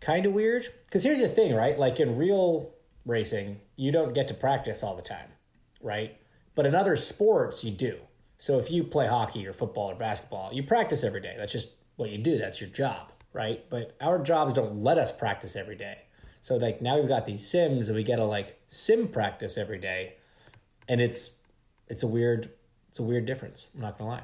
kind 0.00 0.26
of 0.26 0.32
weird. 0.32 0.66
Because 0.84 1.04
here's 1.04 1.20
the 1.20 1.28
thing, 1.28 1.54
right? 1.54 1.78
Like 1.78 2.00
in 2.00 2.16
real 2.16 2.72
racing, 3.06 3.60
you 3.76 3.92
don't 3.92 4.14
get 4.14 4.28
to 4.28 4.34
practice 4.34 4.82
all 4.82 4.96
the 4.96 5.02
time, 5.02 5.28
right? 5.80 6.16
But 6.54 6.66
in 6.66 6.74
other 6.74 6.96
sports, 6.96 7.64
you 7.64 7.70
do. 7.70 7.98
So 8.36 8.58
if 8.58 8.70
you 8.70 8.84
play 8.84 9.06
hockey 9.06 9.46
or 9.46 9.52
football 9.52 9.90
or 9.90 9.94
basketball, 9.94 10.52
you 10.52 10.62
practice 10.62 11.04
every 11.04 11.20
day. 11.20 11.34
That's 11.36 11.52
just 11.52 11.74
what 11.96 12.10
you 12.10 12.18
do. 12.18 12.38
That's 12.38 12.60
your 12.60 12.70
job, 12.70 13.12
right? 13.32 13.64
But 13.70 13.96
our 14.00 14.18
jobs 14.18 14.52
don't 14.52 14.76
let 14.76 14.98
us 14.98 15.12
practice 15.12 15.56
every 15.56 15.76
day. 15.76 16.02
So 16.40 16.56
like 16.56 16.82
now 16.82 16.98
we've 16.98 17.08
got 17.08 17.26
these 17.26 17.46
sims 17.48 17.88
and 17.88 17.96
we 17.96 18.02
get 18.02 18.16
to 18.16 18.24
like 18.24 18.60
sim 18.66 19.08
practice 19.08 19.56
every 19.56 19.78
day, 19.78 20.16
and 20.88 21.00
it's 21.00 21.36
it's 21.88 22.02
a 22.02 22.06
weird 22.06 22.50
it's 22.88 22.98
a 22.98 23.02
weird 23.02 23.24
difference. 23.24 23.70
I'm 23.74 23.80
not 23.80 23.98
gonna 23.98 24.10
lie. 24.10 24.22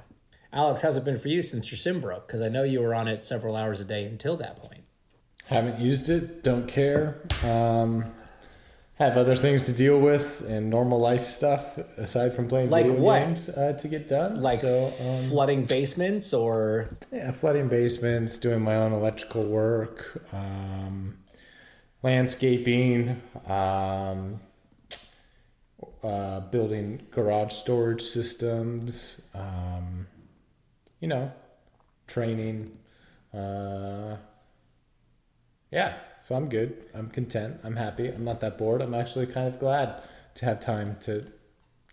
Alex, 0.53 0.83
how's 0.83 0.97
it 0.97 1.05
been 1.05 1.19
for 1.19 1.29
you 1.29 1.41
since 1.41 1.71
your 1.71 1.79
sim 1.79 2.01
broke? 2.01 2.27
Because 2.27 2.43
I 2.43 2.49
know 2.49 2.63
you 2.63 2.81
were 2.81 2.95
on 2.95 3.09
it 3.09 3.25
several 3.25 3.57
hours 3.57 3.81
a 3.81 3.85
day 3.85 4.05
until 4.05 4.37
that 4.37 4.57
point. 4.57 4.83
Haven't 5.47 5.81
used 5.81 6.11
it. 6.11 6.43
Don't 6.43 6.69
care. 6.69 7.23
Um, 7.45 8.05
have 9.01 9.17
other 9.17 9.35
things 9.35 9.67
to 9.67 9.73
deal 9.73 9.99
with 9.99 10.45
and 10.49 10.71
normal 10.71 11.01
life 11.01 11.25
stuff 11.25 11.79
aside 11.97 12.35
from 12.35 12.49
playing 12.49 12.71
Like 12.71 12.87
video 12.87 13.01
what? 13.01 13.19
games 13.19 13.49
uh, 13.49 13.73
to 13.81 13.89
get 13.89 14.07
done. 14.09 14.41
Like 14.41 14.61
so, 14.61 14.93
um, 15.01 15.25
flooding 15.31 15.65
basements 15.65 16.33
or 16.33 16.97
yeah, 17.11 17.31
flooding 17.33 17.69
basements, 17.69 18.37
doing 18.37 18.63
my 18.63 18.77
own 18.77 18.93
electrical 18.93 19.45
work, 19.45 20.23
um, 20.33 21.17
landscaping, 22.03 23.21
um, 23.47 24.41
uh, 26.03 26.41
building 26.41 27.01
garage 27.11 27.53
storage 27.53 28.03
systems. 28.03 29.23
Um, 29.35 30.07
you 31.01 31.09
know, 31.09 31.33
training. 32.07 32.77
Uh, 33.33 34.17
yeah, 35.71 35.95
so 36.25 36.35
I'm 36.35 36.49
good. 36.49 36.87
I'm 36.95 37.09
content. 37.09 37.61
I'm 37.65 37.77
happy. 37.77 38.09
I'm 38.09 38.25
not 38.25 38.41
that 38.41 38.59
bored. 38.59 38.83
I'm 38.83 38.95
actually 38.95 39.27
kind 39.27 39.49
of 39.49 39.59
glad 39.59 40.03
to 40.35 40.45
have 40.45 40.61
time 40.61 40.97
to, 41.03 41.27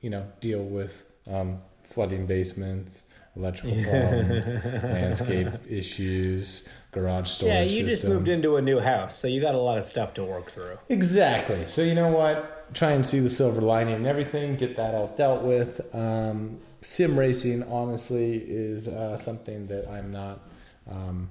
you 0.02 0.10
know, 0.10 0.26
deal 0.40 0.64
with 0.64 1.06
um, 1.30 1.62
flooding 1.84 2.26
basements, 2.26 3.04
electrical 3.36 3.82
problems, 3.84 4.54
landscape 4.84 5.48
issues, 5.70 6.68
garage 6.92 7.30
storage. 7.30 7.54
yeah, 7.54 7.62
you 7.64 7.86
just 7.90 8.06
moved 8.06 8.30
into 8.30 8.58
a 8.58 8.62
new 8.62 8.80
house, 8.80 9.18
so 9.18 9.28
you 9.28 9.42
got 9.42 9.56
a 9.56 9.60
lot 9.60 9.78
of 9.78 9.84
stuff 9.84 10.14
to 10.16 10.24
work 10.24 10.50
through. 10.50 10.78
Exactly. 10.90 11.68
So 11.68 11.82
you 11.82 11.96
know 11.96 12.12
what? 12.12 12.74
Try 12.74 12.92
and 12.92 13.06
see 13.06 13.20
the 13.20 13.30
silver 13.30 13.62
lining 13.62 13.96
and 13.96 14.06
everything. 14.06 14.56
Get 14.56 14.76
that 14.76 14.94
all 14.94 15.08
dealt 15.16 15.44
with. 15.44 15.82
Um, 15.96 16.60
sim 16.82 17.18
racing, 17.18 17.64
honestly, 17.64 18.38
is 18.38 18.88
uh, 18.88 19.18
something 19.18 19.68
that 19.68 19.88
I'm 19.90 20.12
not 20.12 20.42
um, 20.90 21.30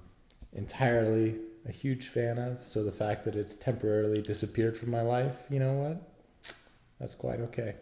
entirely 0.52 1.34
a 1.68 1.72
huge 1.72 2.08
fan 2.08 2.38
of. 2.38 2.58
So 2.64 2.84
the 2.84 2.92
fact 2.92 3.24
that 3.24 3.34
it's 3.34 3.54
temporarily 3.56 4.22
disappeared 4.22 4.76
from 4.76 4.90
my 4.90 5.02
life, 5.02 5.36
you 5.50 5.58
know 5.58 5.74
what? 5.74 6.54
That's 6.98 7.14
quite 7.14 7.40
okay. 7.40 7.74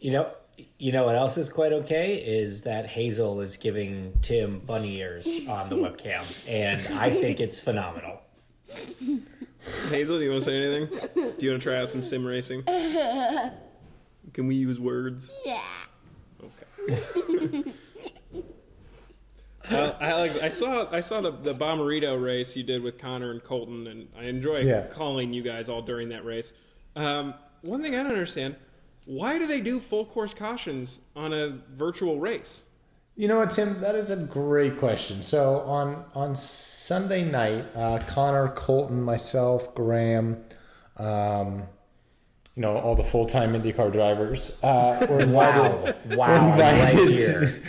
You 0.00 0.10
know, 0.10 0.30
you 0.78 0.90
know 0.90 1.04
what 1.04 1.14
else 1.14 1.38
is 1.38 1.48
quite 1.48 1.72
okay 1.72 2.16
is 2.16 2.62
that 2.62 2.86
Hazel 2.86 3.40
is 3.40 3.56
giving 3.56 4.18
Tim 4.20 4.58
bunny 4.60 4.96
ears 4.96 5.46
on 5.48 5.68
the 5.68 5.76
webcam, 5.76 6.48
and 6.48 6.80
I 6.98 7.10
think 7.10 7.38
it's 7.38 7.60
phenomenal. 7.60 8.20
Hazel, 9.90 10.18
do 10.18 10.24
you 10.24 10.30
want 10.30 10.42
to 10.42 10.44
say 10.44 10.56
anything? 10.56 10.88
Do 11.14 11.46
you 11.46 11.50
want 11.52 11.62
to 11.62 11.68
try 11.68 11.80
out 11.80 11.88
some 11.90 12.02
sim 12.02 12.26
racing? 12.26 12.64
Can 14.32 14.46
we 14.46 14.56
use 14.56 14.80
words? 14.80 15.30
Yeah. 15.44 15.60
Okay. 16.42 17.64
Uh, 19.74 19.96
I 20.00 20.12
like. 20.14 20.42
I 20.42 20.48
saw. 20.48 20.88
I 20.90 21.00
saw 21.00 21.20
the 21.20 21.30
the 21.30 21.54
Bommarito 21.54 22.20
race 22.22 22.56
you 22.56 22.62
did 22.62 22.82
with 22.82 22.98
Connor 22.98 23.30
and 23.30 23.42
Colton, 23.42 23.86
and 23.86 24.08
I 24.18 24.24
enjoy 24.24 24.58
Yeah. 24.60 24.86
calling 24.86 25.32
you 25.32 25.42
guys 25.42 25.68
all 25.68 25.82
during 25.82 26.08
that 26.10 26.24
race. 26.24 26.52
Um, 26.96 27.34
one 27.62 27.82
thing 27.82 27.94
I 27.94 28.02
don't 28.02 28.12
understand: 28.12 28.56
why 29.04 29.38
do 29.38 29.46
they 29.46 29.60
do 29.60 29.80
full 29.80 30.04
course 30.06 30.34
cautions 30.34 31.00
on 31.16 31.32
a 31.32 31.58
virtual 31.72 32.18
race? 32.20 32.64
You 33.14 33.28
know 33.28 33.38
what, 33.38 33.50
Tim? 33.50 33.78
That 33.80 33.94
is 33.94 34.10
a 34.10 34.16
great 34.26 34.78
question. 34.78 35.22
So 35.22 35.60
on 35.60 36.04
on 36.14 36.34
Sunday 36.34 37.24
night, 37.24 37.66
uh, 37.76 37.98
Connor, 38.08 38.48
Colton, 38.48 39.02
myself, 39.02 39.74
Graham, 39.74 40.42
um, 40.96 41.64
you 42.54 42.60
know, 42.62 42.76
all 42.76 42.94
the 42.94 43.02
full 43.04 43.24
time 43.24 43.54
IndyCar 43.54 43.90
drivers 43.92 44.58
uh, 44.62 45.06
were 45.08 45.20
invited. 45.28 45.96
Wow, 46.16 46.16
wow, 46.16 46.50
were 46.50 46.62
right 46.62 46.92
invited 46.92 47.18
here. 47.18 47.62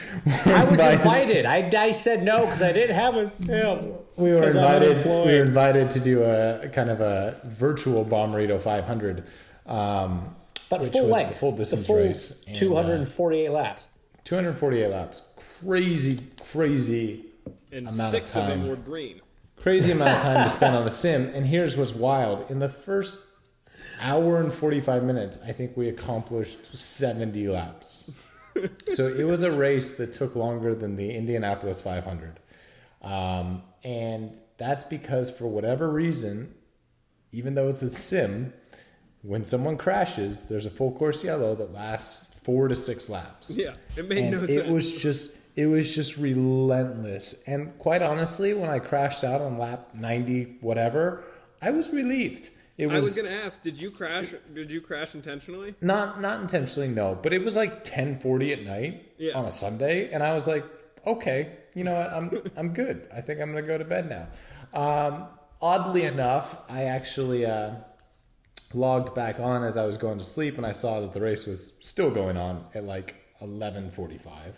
were 0.45 0.53
I 0.53 0.65
was 0.65 0.79
invited. 0.79 1.45
I, 1.45 1.69
I 1.77 1.91
said 1.91 2.23
no 2.23 2.41
because 2.41 2.61
I 2.61 2.73
didn't 2.73 2.95
have 2.95 3.15
a 3.15 3.29
sim. 3.29 3.93
We 4.17 4.31
were 4.33 4.41
'Cause 4.41 4.55
I'm 4.57 4.83
invited. 4.83 5.05
We 5.05 5.11
were 5.31 5.43
invited 5.43 5.89
to 5.91 5.99
do 6.01 6.23
a 6.23 6.67
kind 6.73 6.89
of 6.89 6.99
a 7.01 7.39
virtual 7.45 8.03
Bommarito 8.03 8.61
500, 8.61 9.23
um, 9.67 10.35
But 10.69 10.81
which 10.81 10.91
full 10.91 11.03
was 11.03 11.11
length, 11.11 11.29
the 11.31 11.35
full 11.37 11.51
distance 11.53 11.87
full 11.87 11.95
race. 11.97 12.31
And, 12.47 12.55
uh, 12.55 12.59
248 12.59 13.51
laps. 13.51 13.87
248 14.25 14.89
laps. 14.89 15.21
Crazy, 15.65 16.19
crazy 16.51 17.25
And 17.71 17.87
Amount 17.87 17.99
of 18.01 18.09
six 18.09 18.35
of, 18.35 18.47
them 18.47 18.59
time. 18.59 18.67
were 18.69 18.75
green. 18.75 19.21
crazy 19.55 19.91
amount 19.93 20.17
of 20.17 20.21
time 20.23 20.43
to 20.43 20.49
spend 20.49 20.75
on 20.79 20.85
a 20.85 20.91
sim. 20.91 21.31
And 21.33 21.45
here's 21.47 21.77
what's 21.77 21.93
wild: 21.95 22.49
in 22.51 22.59
the 22.59 22.69
first 22.69 23.19
hour 24.03 24.39
and 24.39 24.53
45 24.53 25.03
minutes, 25.03 25.39
I 25.48 25.51
think 25.51 25.75
we 25.75 25.89
accomplished 25.89 26.75
70 26.75 27.48
laps. 27.48 28.12
so 28.91 29.07
it 29.07 29.25
was 29.25 29.41
a 29.41 29.51
race 29.51 29.98
that 29.98 30.13
took 30.13 30.36
longer 30.36 30.75
than 30.75 30.95
the 30.95 31.15
Indianapolis 31.15 31.81
500, 31.81 32.39
um, 33.01 33.63
and 33.83 34.39
that's 34.57 34.83
because 34.83 35.31
for 35.31 35.48
whatever 35.48 35.89
reason, 35.89 36.53
even 37.31 37.55
though 37.55 37.67
it's 37.69 37.81
a 37.81 37.89
sim, 37.89 38.53
when 39.24 39.43
someone 39.43 39.77
crashes, 39.77 40.41
there's 40.41 40.67
a 40.67 40.69
full 40.69 40.91
course 40.91 41.24
yellow 41.24 41.55
that 41.55 41.74
lasts 41.74 42.33
four 42.43 42.67
to 42.67 42.75
six 42.75 43.10
laps. 43.10 43.51
Yeah, 43.51 43.74
it 43.95 44.07
made 44.07 44.19
and 44.19 44.31
no 44.31 44.43
it 44.43 44.50
sense. 44.50 44.69
was 44.69 44.98
just 44.98 45.36
it 45.55 45.67
was 45.67 45.93
just 45.93 46.17
relentless. 46.17 47.43
And 47.48 47.77
quite 47.77 48.01
honestly, 48.01 48.53
when 48.53 48.69
I 48.69 48.79
crashed 48.79 49.24
out 49.24 49.41
on 49.41 49.57
lap 49.57 49.89
90 49.93 50.57
whatever, 50.62 51.24
I 51.62 51.72
was 51.72 51.91
relieved. 51.91 52.50
It 52.77 52.88
was, 52.88 52.96
I 52.96 53.00
was 53.00 53.15
going 53.15 53.27
to 53.27 53.44
ask: 53.46 53.62
Did 53.62 53.80
you 53.82 53.92
crash? 53.92 54.34
Did 54.53 54.72
you 54.72 54.82
crash 54.82 55.13
intentionally? 55.15 55.75
not 55.82 56.20
not 56.20 56.42
intentionally 56.42 56.88
no, 56.89 57.18
but 57.22 57.32
it 57.34 57.44
was 57.44 57.56
like 57.56 57.84
10:40 57.84 58.51
at 58.53 58.63
night 58.63 59.12
Yeah. 59.18 59.34
on 59.38 59.46
a 59.46 59.51
Sunday 59.51 60.12
and 60.12 60.24
I 60.24 60.34
was 60.34 60.48
like, 60.48 60.63
okay, 61.06 61.51
you 61.75 61.84
know 61.84 61.94
what? 61.94 62.12
I'm 62.12 62.42
I'm 62.58 62.74
good. 62.74 63.08
I 63.15 63.22
think 63.22 63.39
I'm 63.42 63.51
going 63.51 63.63
to 63.63 63.68
go 63.68 63.77
to 63.77 63.86
bed 63.86 64.10
now. 64.10 64.27
Um, 64.74 65.27
oddly 65.62 66.03
enough, 66.03 66.58
I 66.68 66.86
actually 66.86 67.46
uh, 67.46 67.75
logged 68.74 69.13
back 69.13 69.39
on 69.39 69.63
as 69.63 69.77
I 69.77 69.86
was 69.86 69.98
going 69.98 70.18
to 70.18 70.25
sleep 70.25 70.58
and 70.58 70.65
I 70.65 70.72
saw 70.72 71.00
that 71.01 71.13
the 71.13 71.22
race 71.22 71.46
was 71.46 71.74
still 71.80 72.10
going 72.10 72.38
on 72.38 72.65
at 72.74 72.84
like 72.86 73.15
11:45. 73.42 74.53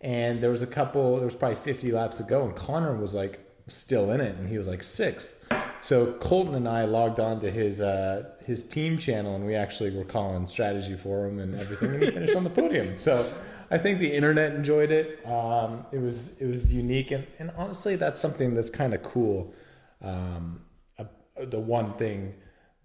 And 0.00 0.42
there 0.42 0.50
was 0.50 0.62
a 0.62 0.66
couple 0.66 1.16
there 1.16 1.26
was 1.26 1.36
probably 1.36 1.56
50 1.56 1.92
laps 1.92 2.16
to 2.18 2.22
go 2.22 2.42
and 2.44 2.56
Connor 2.56 2.96
was 2.96 3.14
like 3.14 3.40
still 3.68 4.10
in 4.10 4.20
it 4.22 4.36
and 4.36 4.48
he 4.48 4.56
was 4.56 4.66
like 4.68 4.80
6th. 4.80 5.44
So 5.84 6.14
Colton 6.14 6.54
and 6.54 6.66
I 6.66 6.86
logged 6.86 7.20
on 7.20 7.40
to 7.40 7.50
his 7.50 7.82
uh, 7.82 8.30
his 8.46 8.66
team 8.66 8.96
channel 8.96 9.34
and 9.34 9.44
we 9.44 9.54
actually 9.54 9.94
were 9.94 10.06
calling 10.06 10.46
strategy 10.46 10.96
for 10.96 11.26
him 11.26 11.38
and 11.38 11.54
everything 11.54 11.92
and 11.92 12.02
he 12.02 12.10
finished 12.18 12.34
on 12.34 12.42
the 12.42 12.48
podium. 12.48 12.98
So 12.98 13.30
I 13.70 13.76
think 13.76 13.98
the 13.98 14.10
internet 14.10 14.54
enjoyed 14.54 14.90
it. 14.90 15.20
Um, 15.26 15.84
it 15.92 15.98
was 15.98 16.40
it 16.40 16.46
was 16.46 16.72
unique 16.72 17.10
and, 17.10 17.26
and 17.38 17.50
honestly 17.58 17.96
that's 17.96 18.18
something 18.18 18.54
that's 18.54 18.70
kind 18.70 18.94
of 18.94 19.02
cool. 19.02 19.52
Um, 20.00 20.62
uh, 20.98 21.04
the 21.36 21.60
one 21.60 21.92
thing 21.98 22.32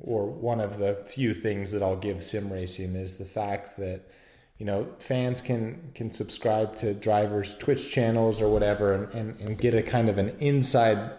or 0.01 0.25
one 0.25 0.60
of 0.60 0.77
the 0.77 1.01
few 1.08 1.34
things 1.34 1.72
that 1.72 1.82
I'll 1.82 1.96
give 1.96 2.22
sim 2.22 2.51
racing 2.51 2.96
is 2.96 3.15
the 3.15 3.24
fact 3.24 3.77
that 3.77 4.10
you 4.58 4.65
know 4.65 4.89
fans 5.00 5.39
can 5.39 5.91
can 5.96 6.12
subscribe 6.12 6.75
to 6.77 6.94
drivers 6.94 7.56
Twitch 7.56 7.89
channels 7.89 8.41
or 8.41 8.50
whatever 8.50 8.91
and, 8.91 9.13
and, 9.13 9.39
and 9.39 9.58
get 9.58 9.74
a 9.74 9.84
kind 9.84 10.10
of 10.10 10.18
an 10.18 10.36
inside 10.41 11.12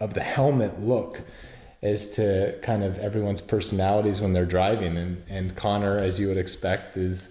of 0.00 0.14
the 0.14 0.20
helmet 0.22 0.80
look 0.80 1.22
as 1.82 2.14
to 2.16 2.58
kind 2.62 2.82
of 2.82 2.98
everyone's 2.98 3.40
personalities 3.40 4.20
when 4.20 4.32
they're 4.32 4.46
driving 4.46 4.96
and 4.96 5.22
and 5.28 5.54
Connor 5.56 5.96
as 5.98 6.18
you 6.20 6.28
would 6.28 6.36
expect 6.38 6.96
is 6.96 7.30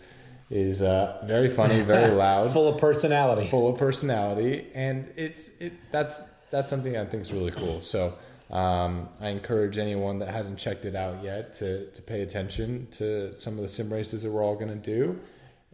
is 0.49 0.81
uh, 0.81 1.23
very 1.25 1.49
funny 1.49 1.81
very 1.81 2.11
loud 2.25 2.51
Full 2.53 2.67
of 2.67 2.77
personality. 2.79 3.47
full 3.49 3.67
of 3.69 3.77
personality, 3.79 4.67
and 4.75 5.11
it's 5.15 5.49
it 5.59 5.73
that's 5.91 6.21
that's 6.51 6.69
something 6.69 6.95
I 6.95 7.05
think 7.05 7.21
is 7.21 7.33
really 7.33 7.51
cool. 7.51 7.81
So 7.81 8.13
Um, 8.51 9.09
I 9.19 9.29
encourage 9.29 9.79
anyone 9.79 10.19
that 10.19 10.29
hasn't 10.29 10.59
checked 10.59 10.85
it 10.85 10.95
out 10.95 11.23
yet 11.23 11.53
to, 11.59 11.89
to 11.95 12.01
pay 12.03 12.21
attention 12.21 12.87
to 12.91 13.33
some 13.33 13.55
of 13.57 13.61
the 13.65 13.67
sim 13.67 13.91
races 13.91 14.21
that 14.21 14.31
we're 14.31 14.43
all 14.43 14.55
going 14.55 14.69
to 14.81 14.91
do. 14.97 15.19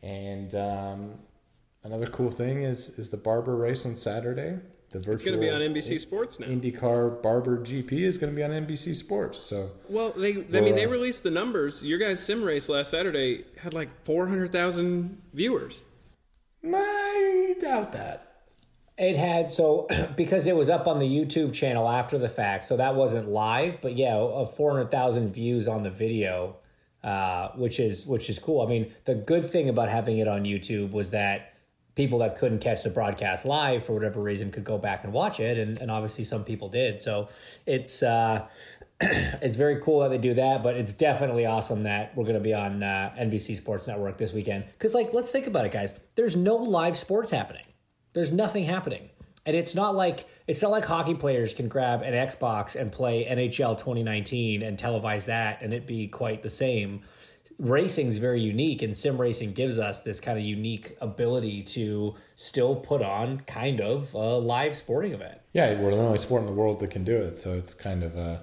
And 0.01 0.55
um, 0.55 0.99
another 1.83 2.07
cool 2.07 2.31
thing 2.31 2.63
is 2.63 2.97
is 2.97 3.09
the 3.09 3.17
Barber 3.17 3.57
race 3.57 3.85
on 3.85 3.95
Saturday. 3.97 4.53
The 4.91 4.99
virtual 4.99 5.13
It's 5.13 5.23
going 5.23 5.39
to 5.39 5.41
be 5.41 5.49
on 5.49 5.61
NBC 5.61 5.99
Sports 5.99 6.39
now. 6.39 6.47
IndyCar 6.47 7.21
Barber 7.21 7.57
GP 7.59 7.93
is 7.93 8.17
going 8.17 8.33
to 8.33 8.35
be 8.35 8.43
on 8.43 8.51
NBC 8.51 8.93
Sports. 8.95 9.39
So 9.39 9.71
Well, 9.87 10.11
they, 10.11 10.31
I 10.31 10.61
mean, 10.61 10.75
they 10.75 10.85
uh, 10.85 10.89
released 10.89 11.23
the 11.23 11.31
numbers. 11.31 11.83
Your 11.83 11.97
guys' 11.97 12.21
sim 12.21 12.43
race 12.43 12.67
last 12.67 12.91
Saturday 12.91 13.45
had 13.57 13.73
like 13.73 13.89
400,000 14.03 15.21
viewers. 15.33 15.85
I 16.65 17.55
doubt 17.61 17.93
that. 17.93 18.27
It 18.97 19.15
had 19.15 19.49
so 19.49 19.87
because 20.17 20.45
it 20.45 20.55
was 20.55 20.69
up 20.69 20.87
on 20.87 20.99
the 20.99 21.07
YouTube 21.07 21.53
channel 21.53 21.89
after 21.89 22.17
the 22.17 22.29
fact, 22.29 22.65
so 22.65 22.77
that 22.77 22.93
wasn't 22.95 23.29
live. 23.29 23.81
But 23.81 23.95
yeah, 23.95 24.15
of 24.15 24.55
four 24.55 24.71
hundred 24.71 24.91
thousand 24.91 25.33
views 25.33 25.67
on 25.67 25.81
the 25.81 25.89
video, 25.89 26.57
uh, 27.03 27.49
which 27.55 27.79
is 27.79 28.05
which 28.05 28.29
is 28.29 28.37
cool. 28.37 28.61
I 28.61 28.67
mean, 28.67 28.93
the 29.05 29.15
good 29.15 29.49
thing 29.49 29.69
about 29.69 29.89
having 29.89 30.19
it 30.19 30.27
on 30.27 30.43
YouTube 30.43 30.91
was 30.91 31.11
that 31.11 31.50
people 32.01 32.17
that 32.17 32.35
couldn't 32.35 32.57
catch 32.57 32.81
the 32.81 32.89
broadcast 32.89 33.45
live 33.45 33.83
for 33.83 33.93
whatever 33.93 34.19
reason 34.19 34.51
could 34.51 34.63
go 34.63 34.79
back 34.79 35.03
and 35.03 35.13
watch 35.13 35.39
it, 35.39 35.59
and, 35.59 35.77
and 35.77 35.91
obviously 35.91 36.23
some 36.23 36.43
people 36.43 36.67
did. 36.67 36.99
So 36.99 37.29
it's 37.67 38.01
uh, 38.01 38.47
it's 39.01 39.55
very 39.55 39.79
cool 39.79 39.99
that 39.99 40.09
they 40.09 40.17
do 40.17 40.33
that, 40.33 40.63
but 40.63 40.75
it's 40.75 40.93
definitely 40.93 41.45
awesome 41.45 41.83
that 41.83 42.17
we're 42.17 42.23
going 42.23 42.33
to 42.33 42.39
be 42.39 42.55
on 42.55 42.81
uh, 42.81 43.13
NBC 43.19 43.55
Sports 43.55 43.87
Network 43.87 44.17
this 44.17 44.33
weekend. 44.33 44.65
Because 44.65 44.95
like, 44.95 45.13
let's 45.13 45.29
think 45.29 45.45
about 45.45 45.63
it, 45.63 45.71
guys. 45.71 45.93
There's 46.15 46.35
no 46.35 46.55
live 46.55 46.97
sports 46.97 47.29
happening. 47.29 47.65
There's 48.13 48.33
nothing 48.33 48.63
happening. 48.63 49.11
And 49.45 49.55
it's 49.55 49.75
not 49.75 49.93
like 49.93 50.25
it's 50.47 50.63
not 50.63 50.71
like 50.71 50.85
hockey 50.85 51.13
players 51.13 51.53
can 51.53 51.67
grab 51.67 52.01
an 52.01 52.13
Xbox 52.13 52.75
and 52.75 52.91
play 52.91 53.25
NHL 53.25 53.77
2019 53.77 54.63
and 54.63 54.77
televise 54.77 55.25
that 55.25 55.61
and 55.61 55.71
it 55.71 55.85
be 55.85 56.07
quite 56.07 56.41
the 56.41 56.49
same. 56.49 57.01
Racing's 57.61 58.17
very 58.17 58.41
unique 58.41 58.81
and 58.81 58.97
sim 58.97 59.21
racing 59.21 59.53
gives 59.53 59.77
us 59.77 60.01
this 60.01 60.19
kind 60.19 60.39
of 60.39 60.43
unique 60.43 60.97
ability 60.99 61.61
to 61.61 62.15
still 62.35 62.75
put 62.75 63.03
on 63.03 63.41
kind 63.41 63.79
of 63.79 64.15
a 64.15 64.39
live 64.39 64.75
sporting 64.75 65.13
event. 65.13 65.37
Yeah, 65.53 65.79
we're 65.79 65.91
the 65.91 66.01
only 66.01 66.17
sport 66.17 66.41
in 66.41 66.47
the 66.47 66.53
world 66.53 66.79
that 66.79 66.89
can 66.89 67.03
do 67.03 67.15
it, 67.15 67.37
so 67.37 67.53
it's 67.53 67.75
kind 67.75 68.01
of 68.01 68.17
a, 68.17 68.41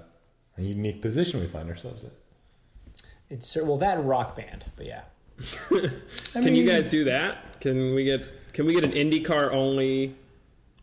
a 0.57 0.61
unique 0.61 1.01
position 1.01 1.41
we 1.41 1.47
find 1.47 1.69
ourselves 1.69 2.05
in. 2.05 2.11
It's 3.29 3.57
well 3.57 3.77
that 3.77 4.01
rock 4.05 4.37
band, 4.37 4.65
but 4.77 4.85
yeah. 4.85 5.01
Can 6.33 6.55
you 6.55 6.65
guys 6.65 6.87
do 6.87 7.03
that? 7.03 7.59
Can 7.59 7.93
we 7.93 8.05
get 8.05 8.25
can 8.53 8.65
we 8.65 8.73
get 8.73 8.85
an 8.85 8.91
IndyCar 8.91 9.51
only 9.51 10.15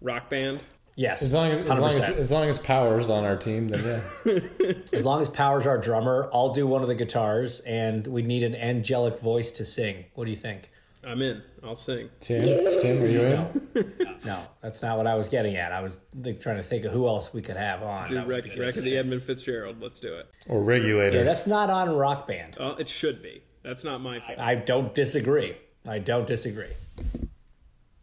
rock 0.03 0.29
band? 0.29 0.61
Yes. 0.97 1.23
As 1.23 1.35
long 1.35 1.51
as, 1.51 1.59
as, 1.69 1.79
long 1.79 1.89
as, 1.91 1.99
100%. 1.99 2.17
as 2.19 2.33
long 2.33 2.49
as 2.49 2.59
Power's 2.59 3.11
on 3.11 3.25
our 3.25 3.37
team, 3.37 3.69
then 3.69 4.03
yeah. 4.25 4.73
As 4.95 5.05
long 5.05 5.21
as 5.21 5.29
Power's 5.29 5.67
our 5.67 5.77
drummer, 5.77 6.31
I'll 6.33 6.55
do 6.55 6.67
one 6.67 6.81
of 6.81 6.89
the 6.89 6.95
guitars, 6.95 7.61
and 7.61 8.07
we 8.07 8.23
need 8.23 8.43
an 8.43 8.57
angelic 8.57 9.21
voice 9.21 9.51
to 9.53 9.65
sing. 9.65 10.07
What 10.15 10.25
do 10.25 10.31
you 10.31 10.37
think? 10.37 10.71
I'm 11.07 11.21
in. 11.21 11.43
I'll 11.63 11.77
sing. 11.77 12.09
Tim, 12.19 12.45
Tim, 12.81 13.03
are 13.03 13.07
you 13.07 13.21
in? 13.21 13.93
No, 14.01 14.15
no, 14.25 14.43
that's 14.63 14.83
not 14.83 14.97
what 14.97 15.07
I 15.07 15.15
was 15.15 15.29
getting 15.29 15.55
at. 15.55 15.71
I 15.71 15.81
was 15.81 16.01
like, 16.15 16.41
trying 16.41 16.57
to 16.57 16.63
think 16.63 16.85
of 16.85 16.93
who 16.93 17.07
else 17.07 17.33
we 17.33 17.43
could 17.43 17.57
have 17.57 17.83
on. 17.83 18.09
Do 18.09 18.17
that 18.17 18.27
would 18.27 18.45
Wreck, 18.47 18.59
Wreck 18.59 18.75
the. 18.75 18.97
Edmund 18.97 19.23
Fitzgerald. 19.23 19.81
Let's 19.81 20.01
do 20.01 20.15
it. 20.15 20.29
Or 20.49 20.63
regulators? 20.63 21.15
Yeah, 21.15 21.25
that's 21.25 21.47
not 21.47 21.71
on 21.71 21.91
Rock 21.95 22.27
Band. 22.27 22.57
Oh, 22.59 22.71
it 22.71 22.89
should 22.89 23.23
be. 23.23 23.43
That's 23.63 23.85
not 23.85 24.01
my 24.01 24.19
fault. 24.19 24.39
I 24.39 24.55
don't 24.55 24.95
disagree. 24.95 25.57
I 25.87 25.99
don't 25.99 26.27
disagree. 26.27 26.73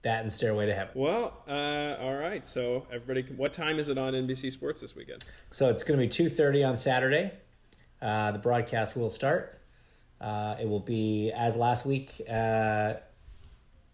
That 0.03 0.21
and 0.21 0.31
Stairway 0.31 0.65
to 0.65 0.75
Heaven. 0.75 0.91
Well, 0.95 1.33
uh, 1.47 1.95
all 2.01 2.15
right. 2.15 2.45
So 2.45 2.85
everybody, 2.91 3.23
can, 3.23 3.37
what 3.37 3.53
time 3.53 3.79
is 3.79 3.87
it 3.87 3.97
on 3.97 4.13
NBC 4.13 4.51
Sports 4.51 4.81
this 4.81 4.95
weekend? 4.95 5.23
So 5.49 5.69
it's 5.69 5.83
going 5.83 5.97
to 5.97 6.05
be 6.05 6.09
two 6.09 6.29
thirty 6.29 6.63
on 6.63 6.75
Saturday. 6.75 7.31
Uh, 8.01 8.31
the 8.31 8.39
broadcast 8.39 8.97
will 8.97 9.09
start. 9.09 9.59
Uh, 10.19 10.55
it 10.59 10.67
will 10.67 10.81
be 10.81 11.31
as 11.31 11.55
last 11.55 11.85
week, 11.85 12.21
uh, 12.29 12.95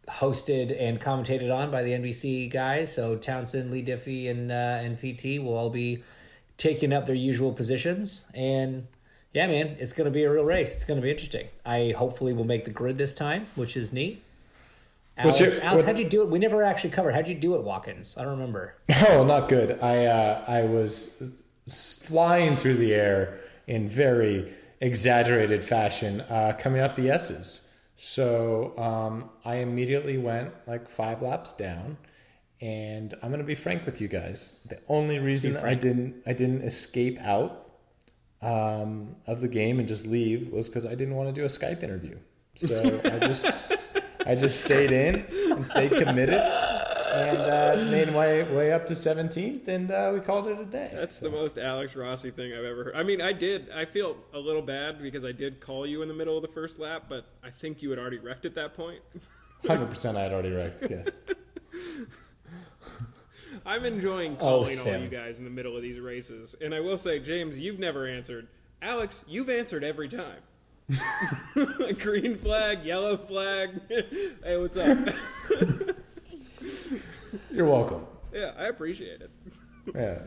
hosted 0.08 0.76
and 0.80 1.00
commentated 1.00 1.56
on 1.56 1.70
by 1.70 1.84
the 1.84 1.92
NBC 1.92 2.52
guys. 2.52 2.94
So 2.94 3.16
Townsend, 3.16 3.70
Leigh 3.72 3.84
Diffey, 3.84 4.30
and 4.30 4.52
uh, 4.52 4.56
and 4.56 4.98
PT 4.98 5.44
will 5.44 5.56
all 5.56 5.70
be 5.70 6.04
taking 6.58 6.92
up 6.92 7.06
their 7.06 7.16
usual 7.16 7.54
positions. 7.54 8.26
And 8.34 8.88
yeah, 9.34 9.46
man, 9.46 9.76
it's 9.80 9.94
going 9.94 10.06
to 10.06 10.12
be 10.12 10.24
a 10.24 10.32
real 10.32 10.44
race. 10.44 10.74
It's 10.74 10.84
going 10.84 11.00
to 11.00 11.04
be 11.04 11.12
interesting. 11.12 11.50
I 11.66 11.94
hopefully 11.96 12.34
will 12.34 12.46
make 12.46 12.66
the 12.66 12.72
grid 12.72 12.98
this 12.98 13.14
time, 13.14 13.46
which 13.56 13.78
is 13.78 13.94
neat. 13.94 14.24
Alex, 15.20 15.40
your- 15.40 15.64
Alex, 15.64 15.84
what- 15.84 15.86
how'd 15.86 16.00
you 16.00 16.10
do 16.10 16.22
it? 16.22 16.30
We 16.30 16.40
never 16.40 16.64
actually 16.64 16.92
covered. 16.92 17.14
How'd 17.14 17.28
you 17.28 17.36
do 17.36 17.56
it, 17.56 17.64
Watkins? 17.64 18.16
I 18.18 18.22
don't 18.24 18.32
remember. 18.32 18.76
Oh, 19.10 19.24
not 19.24 19.50
good. 19.50 19.80
I 19.82 20.06
uh, 20.06 20.44
I 20.48 20.62
was 20.64 21.22
flying 21.68 22.58
through 22.58 22.76
the 22.78 22.94
air 22.94 23.40
in 23.68 23.88
very 23.88 24.54
exaggerated 24.82 25.64
fashion, 25.64 26.22
uh, 26.22 26.56
coming 26.58 26.82
up 26.82 26.96
the 26.96 27.10
S's. 27.10 27.70
So 27.96 28.74
um, 28.78 29.30
I 29.44 29.56
immediately 29.56 30.18
went 30.18 30.52
like 30.68 30.88
five 30.90 31.22
laps 31.22 31.52
down, 31.54 31.98
and 32.62 33.14
I'm 33.22 33.30
gonna 33.30 33.44
be 33.44 33.56
frank 33.56 33.86
with 33.86 34.00
you 34.02 34.08
guys. 34.08 34.58
The 34.68 34.80
only 34.88 35.20
reason 35.20 35.58
I 35.58 35.74
didn't 35.74 36.16
I 36.26 36.32
didn't 36.34 36.62
escape 36.62 37.20
out 37.20 37.66
um, 38.42 39.16
of 39.28 39.42
the 39.42 39.50
game 39.50 39.80
and 39.80 39.88
just 39.88 40.06
leave 40.06 40.48
was 40.50 40.70
because 40.70 40.86
I 40.86 40.96
didn't 40.96 41.16
want 41.16 41.28
to 41.28 41.34
do 41.34 41.44
a 41.44 41.50
Skype 41.50 41.84
interview. 41.84 42.18
So 42.56 43.02
I 43.06 43.20
just 43.20 43.89
I 44.30 44.36
just 44.36 44.64
stayed 44.64 44.92
in 44.92 45.26
and 45.52 45.66
stayed 45.66 45.92
committed 45.92 46.36
and 46.40 47.38
uh, 47.40 47.84
made 47.90 48.14
my 48.14 48.44
way 48.54 48.72
up 48.72 48.86
to 48.86 48.94
17th, 48.94 49.68
and 49.68 49.90
uh, 49.90 50.12
we 50.14 50.20
called 50.20 50.48
it 50.48 50.60
a 50.60 50.66
day. 50.66 50.92
That's 50.94 51.18
the 51.18 51.32
most 51.32 51.58
Alex 51.58 51.96
Rossi 51.96 52.30
thing 52.30 52.54
I've 52.54 52.64
ever 52.64 52.84
heard. 52.84 52.96
I 52.96 53.02
mean, 53.02 53.24
I 53.24 53.34
did. 53.34 53.72
I 53.72 53.86
feel 53.86 54.18
a 54.32 54.38
little 54.38 54.62
bad 54.62 55.02
because 55.02 55.26
I 55.26 55.32
did 55.32 55.60
call 55.60 55.88
you 55.88 56.04
in 56.04 56.08
the 56.08 56.14
middle 56.14 56.36
of 56.36 56.44
the 56.44 56.48
first 56.48 56.78
lap, 56.78 57.06
but 57.10 57.26
I 57.44 57.50
think 57.50 57.82
you 57.82 57.90
had 57.90 57.98
already 57.98 58.20
wrecked 58.20 58.46
at 58.46 58.54
that 58.54 58.76
point. 58.76 59.00
100% 59.64 60.16
I 60.16 60.22
had 60.22 60.32
already 60.32 60.52
wrecked, 60.52 60.84
yes. 60.88 61.22
I'm 63.66 63.84
enjoying 63.84 64.34
Oh, 64.36 64.64
calling 64.64 64.80
all 64.80 64.98
you 65.00 65.10
guys 65.10 65.40
in 65.40 65.44
the 65.44 65.50
middle 65.50 65.76
of 65.76 65.82
these 65.82 66.00
races, 66.00 66.56
and 66.62 66.76
I 66.76 66.82
will 66.82 66.98
say, 66.98 67.20
James, 67.20 67.60
you've 67.60 67.80
never 67.80 68.08
answered. 68.08 68.48
Alex, 68.80 69.26
you've 69.28 69.50
answered 69.50 69.84
every 69.84 70.08
time. 70.08 70.42
Green 72.00 72.38
flag, 72.38 72.84
yellow 72.84 73.18
flag. 73.18 73.82
hey, 73.90 74.58
what's 74.58 74.78
up? 74.78 74.98
You're 77.52 77.68
welcome. 77.68 78.06
yeah, 78.34 78.54
I 78.58 78.66
appreciate 78.66 79.22
it. 79.22 79.32
Yeah. 79.94 80.20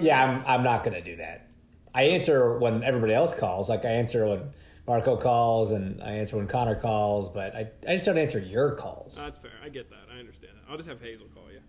Yeah, 0.00 0.24
I'm, 0.24 0.44
I'm 0.46 0.62
not 0.62 0.84
going 0.84 0.94
to 0.94 1.02
do 1.02 1.16
that. 1.16 1.48
I 1.94 2.04
answer 2.04 2.58
when 2.58 2.84
everybody 2.84 3.14
else 3.14 3.34
calls. 3.34 3.68
Like, 3.68 3.84
I 3.84 3.88
answer 3.90 4.26
when 4.28 4.50
Marco 4.86 5.16
calls 5.16 5.72
and 5.72 6.00
I 6.02 6.12
answer 6.12 6.36
when 6.36 6.46
Connor 6.46 6.76
calls, 6.76 7.28
but 7.28 7.54
I, 7.54 7.70
I 7.86 7.92
just 7.94 8.04
don't 8.04 8.18
answer 8.18 8.38
your 8.38 8.76
calls. 8.76 9.16
That's 9.16 9.38
fair. 9.38 9.50
I 9.64 9.68
get 9.70 9.90
that. 9.90 10.06
I 10.14 10.20
understand 10.20 10.52
that. 10.56 10.70
I'll 10.70 10.76
just 10.76 10.88
have 10.88 11.00
Hazel 11.00 11.26
call 11.34 11.50
you. 11.50 11.60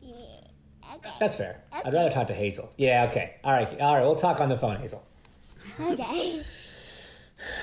Yeah, 0.00 0.94
okay. 0.96 1.10
That's 1.18 1.34
fair. 1.34 1.64
I'd 1.72 1.92
rather 1.92 2.10
talk 2.10 2.28
to 2.28 2.34
Hazel. 2.34 2.72
Yeah, 2.76 3.08
okay. 3.10 3.36
All 3.42 3.52
right. 3.52 3.68
All 3.80 3.94
right. 3.96 4.02
We'll 4.02 4.16
talk 4.16 4.40
on 4.40 4.48
the 4.48 4.56
phone, 4.56 4.76
Hazel. 4.76 5.04
Okay. 5.80 6.42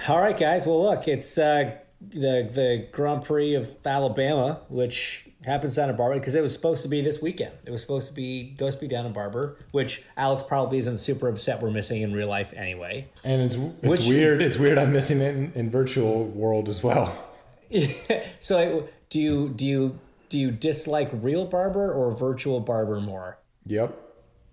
All 0.08 0.20
right, 0.20 0.38
guys. 0.38 0.66
Well, 0.66 0.82
look, 0.84 1.08
it's 1.08 1.38
uh, 1.38 1.76
the 2.02 2.50
the 2.52 2.88
Grand 2.92 3.24
Prix 3.24 3.54
of 3.56 3.70
Alabama, 3.86 4.62
which 4.70 5.28
happens 5.44 5.76
down 5.76 5.90
in 5.90 5.96
Barber 5.96 6.16
because 6.16 6.36
it 6.36 6.42
was 6.42 6.54
supposed 6.54 6.82
to 6.84 6.88
be 6.88 7.02
this 7.02 7.22
weekend. 7.22 7.52
It 7.66 7.72
was 7.72 7.82
supposed 7.82 8.08
to 8.10 8.14
be 8.14 8.52
supposed 8.58 8.80
to 8.80 8.82
be 8.82 8.88
down 8.88 9.06
in 9.06 9.14
Barber, 9.14 9.58
which 9.72 10.04
Alex 10.18 10.44
probably 10.44 10.78
isn't 10.80 10.98
super 10.98 11.28
upset 11.30 11.62
we're 11.62 11.72
missing 11.72 12.02
in 12.02 12.14
real 12.14 12.28
life 12.28 12.54
anyway. 12.56 13.08
And 13.24 13.42
it's, 13.42 13.56
it's 13.56 13.84
Which- 13.84 14.08
weird. 14.08 14.42
It's 14.42 14.58
weird 14.58 14.78
I'm 14.78 14.92
missing 14.92 15.20
it 15.20 15.36
in, 15.36 15.52
in 15.56 15.70
virtual 15.70 16.26
world 16.26 16.68
as 16.70 16.82
well. 16.84 17.28
so, 18.40 18.88
do 19.10 19.20
you 19.22 19.50
do 19.50 19.68
you 19.68 20.00
do 20.30 20.40
you 20.40 20.52
dislike 20.52 21.10
real 21.14 21.46
Barber 21.46 21.92
or 21.92 22.12
virtual 22.16 22.60
Barber 22.60 23.00
more? 23.00 23.38
Yep. 23.66 23.98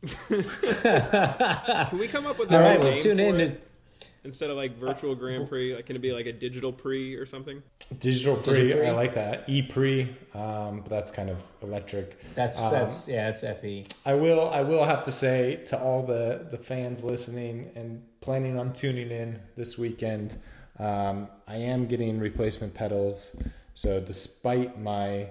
Can 0.28 1.98
we 1.98 2.06
come 2.06 2.26
up 2.26 2.38
with 2.38 2.52
All 2.52 2.58
a 2.60 2.62
right. 2.62 2.78
new 2.80 2.86
Well, 2.88 2.96
tune 2.96 3.16
for 3.18 3.22
in. 3.24 3.40
it? 3.40 3.67
To, 4.22 4.26
instead 4.26 4.50
of 4.50 4.56
like 4.56 4.76
virtual 4.76 5.14
Grand 5.14 5.48
Prix? 5.48 5.74
Like, 5.74 5.86
can 5.86 5.96
it 5.96 6.02
be 6.02 6.12
like 6.12 6.26
a 6.26 6.32
digital 6.32 6.72
Prix 6.72 7.14
or 7.14 7.26
something? 7.26 7.62
Digital 7.98 8.36
pre, 8.36 8.54
Digital 8.54 8.78
pre. 8.78 8.88
I 8.88 8.92
like 8.92 9.14
that. 9.14 9.48
E 9.48 9.62
pre, 9.62 10.02
um, 10.34 10.80
but 10.80 10.90
that's 10.90 11.10
kind 11.10 11.30
of 11.30 11.42
electric. 11.62 12.20
that's 12.34 12.60
Um, 12.60 12.72
that's 12.72 13.08
yeah, 13.08 13.30
that's 13.30 13.44
E. 13.64 13.84
FE. 13.84 14.10
I 14.10 14.14
will 14.14 14.48
I 14.50 14.62
will 14.62 14.84
have 14.84 15.04
to 15.04 15.12
say 15.12 15.62
to 15.66 15.78
all 15.78 16.04
the, 16.04 16.46
the 16.50 16.58
fans 16.58 17.02
listening 17.02 17.70
and 17.74 18.02
planning 18.20 18.58
on 18.58 18.72
tuning 18.72 19.10
in 19.10 19.38
this 19.56 19.78
weekend, 19.78 20.36
um, 20.78 21.28
I 21.46 21.56
am 21.56 21.86
getting 21.86 22.18
replacement 22.18 22.74
pedals. 22.74 23.34
So 23.74 24.00
despite 24.00 24.80
my 24.80 25.28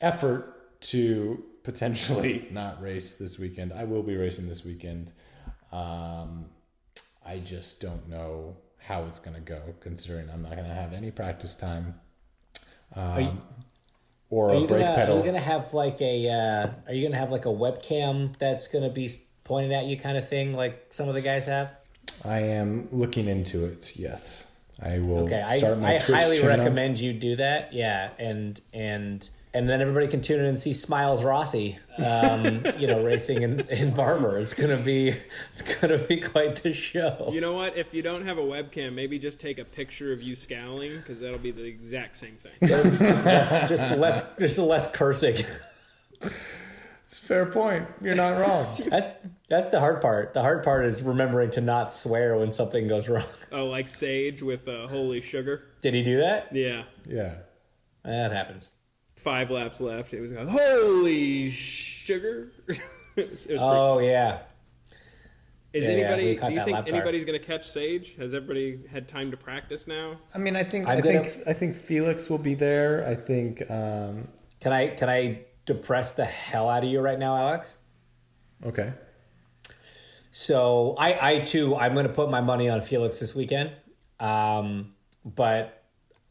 effort 0.00 0.80
to 0.80 1.42
potentially 1.64 2.48
not 2.52 2.82
race 2.82 3.16
this 3.16 3.38
weekend, 3.38 3.72
I 3.72 3.84
will 3.84 4.02
be 4.02 4.16
racing 4.16 4.48
this 4.48 4.64
weekend. 4.64 5.12
Um, 5.72 6.46
I 7.28 7.38
just 7.40 7.80
don't 7.80 8.08
know 8.08 8.56
how 8.78 9.04
it's 9.04 9.18
going 9.18 9.34
to 9.34 9.40
go, 9.42 9.60
considering 9.80 10.30
I'm 10.30 10.42
not 10.42 10.52
going 10.52 10.66
to 10.68 10.74
have 10.74 10.92
any 10.94 11.10
practice 11.10 11.54
time. 11.54 11.94
Um, 12.96 13.20
you- 13.22 13.42
or 14.30 14.50
a 14.50 14.58
brake 14.66 14.68
gonna 14.68 14.94
pedal. 14.94 15.14
are 15.16 15.18
you 15.20 15.24
gonna 15.24 15.40
have 15.40 15.72
like 15.72 16.02
a 16.02 16.28
uh, 16.28 16.68
are 16.86 16.92
you 16.92 17.02
gonna 17.08 17.16
have 17.18 17.30
like 17.30 17.46
a 17.46 17.48
webcam 17.48 18.36
that's 18.36 18.68
gonna 18.68 18.90
be 18.90 19.06
s- 19.06 19.22
pointed 19.42 19.72
at 19.72 19.86
you 19.86 19.96
kind 19.96 20.18
of 20.18 20.28
thing, 20.28 20.52
like 20.52 20.86
some 20.90 21.08
of 21.08 21.14
the 21.14 21.22
guys 21.22 21.46
have? 21.46 21.70
I 22.26 22.40
am 22.40 22.88
looking 22.92 23.26
into 23.26 23.64
it. 23.64 23.96
Yes, 23.96 24.50
I 24.82 24.98
will. 24.98 25.20
Okay, 25.24 25.40
I, 25.40 25.56
start 25.56 25.78
my 25.78 25.94
I 25.96 25.98
highly 25.98 26.40
channel. 26.40 26.58
recommend 26.58 27.00
you 27.00 27.14
do 27.14 27.36
that. 27.36 27.72
Yeah, 27.72 28.10
and 28.18 28.60
and 28.74 29.26
and 29.54 29.68
then 29.68 29.80
everybody 29.80 30.06
can 30.08 30.20
tune 30.20 30.40
in 30.40 30.46
and 30.46 30.58
see 30.58 30.72
Smiles 30.72 31.24
Rossi, 31.24 31.78
um, 31.98 32.62
you 32.78 32.86
know, 32.86 33.02
racing 33.02 33.42
in, 33.42 33.60
in 33.68 33.94
Barber. 33.94 34.38
It's 34.38 34.54
gonna 34.54 34.76
be 34.76 35.14
it's 35.48 35.80
gonna 35.80 35.98
be 35.98 36.20
quite 36.20 36.56
the 36.62 36.72
show. 36.72 37.30
You 37.32 37.40
know 37.40 37.54
what? 37.54 37.76
If 37.76 37.94
you 37.94 38.02
don't 38.02 38.24
have 38.24 38.38
a 38.38 38.42
webcam, 38.42 38.94
maybe 38.94 39.18
just 39.18 39.40
take 39.40 39.58
a 39.58 39.64
picture 39.64 40.12
of 40.12 40.22
you 40.22 40.36
scowling 40.36 40.96
because 40.96 41.20
that'll 41.20 41.38
be 41.38 41.50
the 41.50 41.64
exact 41.64 42.16
same 42.16 42.36
thing. 42.36 42.52
It's 42.88 43.00
just, 43.00 43.24
just, 43.24 43.68
just 43.68 43.90
less 43.96 44.36
just 44.38 44.58
less 44.58 44.90
cursing. 44.90 45.36
It's 47.08 47.18
a 47.18 47.22
fair 47.22 47.46
point. 47.46 47.88
You're 48.02 48.14
not 48.14 48.38
wrong. 48.38 48.66
That's 48.90 49.12
that's 49.48 49.70
the 49.70 49.80
hard 49.80 50.02
part. 50.02 50.34
The 50.34 50.42
hard 50.42 50.62
part 50.62 50.84
is 50.84 51.02
remembering 51.02 51.50
to 51.52 51.62
not 51.62 51.90
swear 51.90 52.36
when 52.36 52.52
something 52.52 52.86
goes 52.86 53.08
wrong. 53.08 53.24
Oh, 53.50 53.64
like 53.64 53.88
Sage 53.88 54.42
with 54.42 54.68
uh, 54.68 54.86
Holy 54.88 55.22
Sugar. 55.22 55.62
Did 55.80 55.94
he 55.94 56.02
do 56.02 56.18
that? 56.18 56.54
Yeah. 56.54 56.82
yeah. 57.06 57.36
That 58.04 58.32
happens. 58.32 58.72
Five 59.18 59.50
laps 59.50 59.80
left. 59.80 60.14
It 60.14 60.20
was 60.20 60.32
like, 60.32 60.46
Holy 60.48 61.50
Sugar. 61.50 62.52
it 63.16 63.30
was, 63.30 63.46
it 63.46 63.52
was 63.54 63.62
Oh 63.62 63.98
yeah. 63.98 64.40
Is 65.72 65.86
Yeah, 65.86 65.92
yeah, 65.92 65.98
anybody? 66.04 66.24
we 66.30 66.36
caught 66.36 66.48
do 66.50 66.54
you 66.54 66.64
think 66.64 66.88
anybody's 66.88 67.24
going 67.24 67.38
to 67.38 67.44
catch 67.44 67.68
Sage? 67.68 68.16
Has 68.16 68.32
everybody 68.34 68.80
had 68.90 69.06
time 69.06 69.30
to 69.32 69.36
practice 69.36 69.86
now? 69.86 70.16
I 70.34 70.38
mean, 70.38 70.56
I 70.56 70.64
think 70.64 70.86
I'm 70.88 70.98
I 70.98 71.00
gonna- 71.00 71.24
think 71.24 71.46
I 71.48 71.52
think 71.52 71.76
Felix 71.76 72.30
will 72.30 72.38
be 72.38 72.54
there. 72.54 73.06
I 73.06 73.14
think. 73.14 73.62
Um, 73.70 74.28
Can 74.60 74.72
I 74.72 74.88
can 74.88 75.08
I 75.08 75.42
depress 75.66 76.12
the 76.12 76.24
hell 76.24 76.68
out 76.70 76.84
of 76.84 76.90
you 76.90 77.00
right 77.00 77.18
now, 77.18 77.36
Alex? 77.36 77.76
okay. 78.64 78.92
So 80.30 80.94
I, 80.98 81.36
I 81.36 81.38
too, 81.40 81.74
I'm 81.76 81.94
going 81.94 82.06
to 82.06 82.12
put 82.12 82.30
my 82.30 82.40
money 82.40 82.68
on 82.68 82.80
Felix 82.80 83.18
this 83.18 83.34
weekend. 83.34 83.72
Um, 84.20 84.94
but 85.24 85.82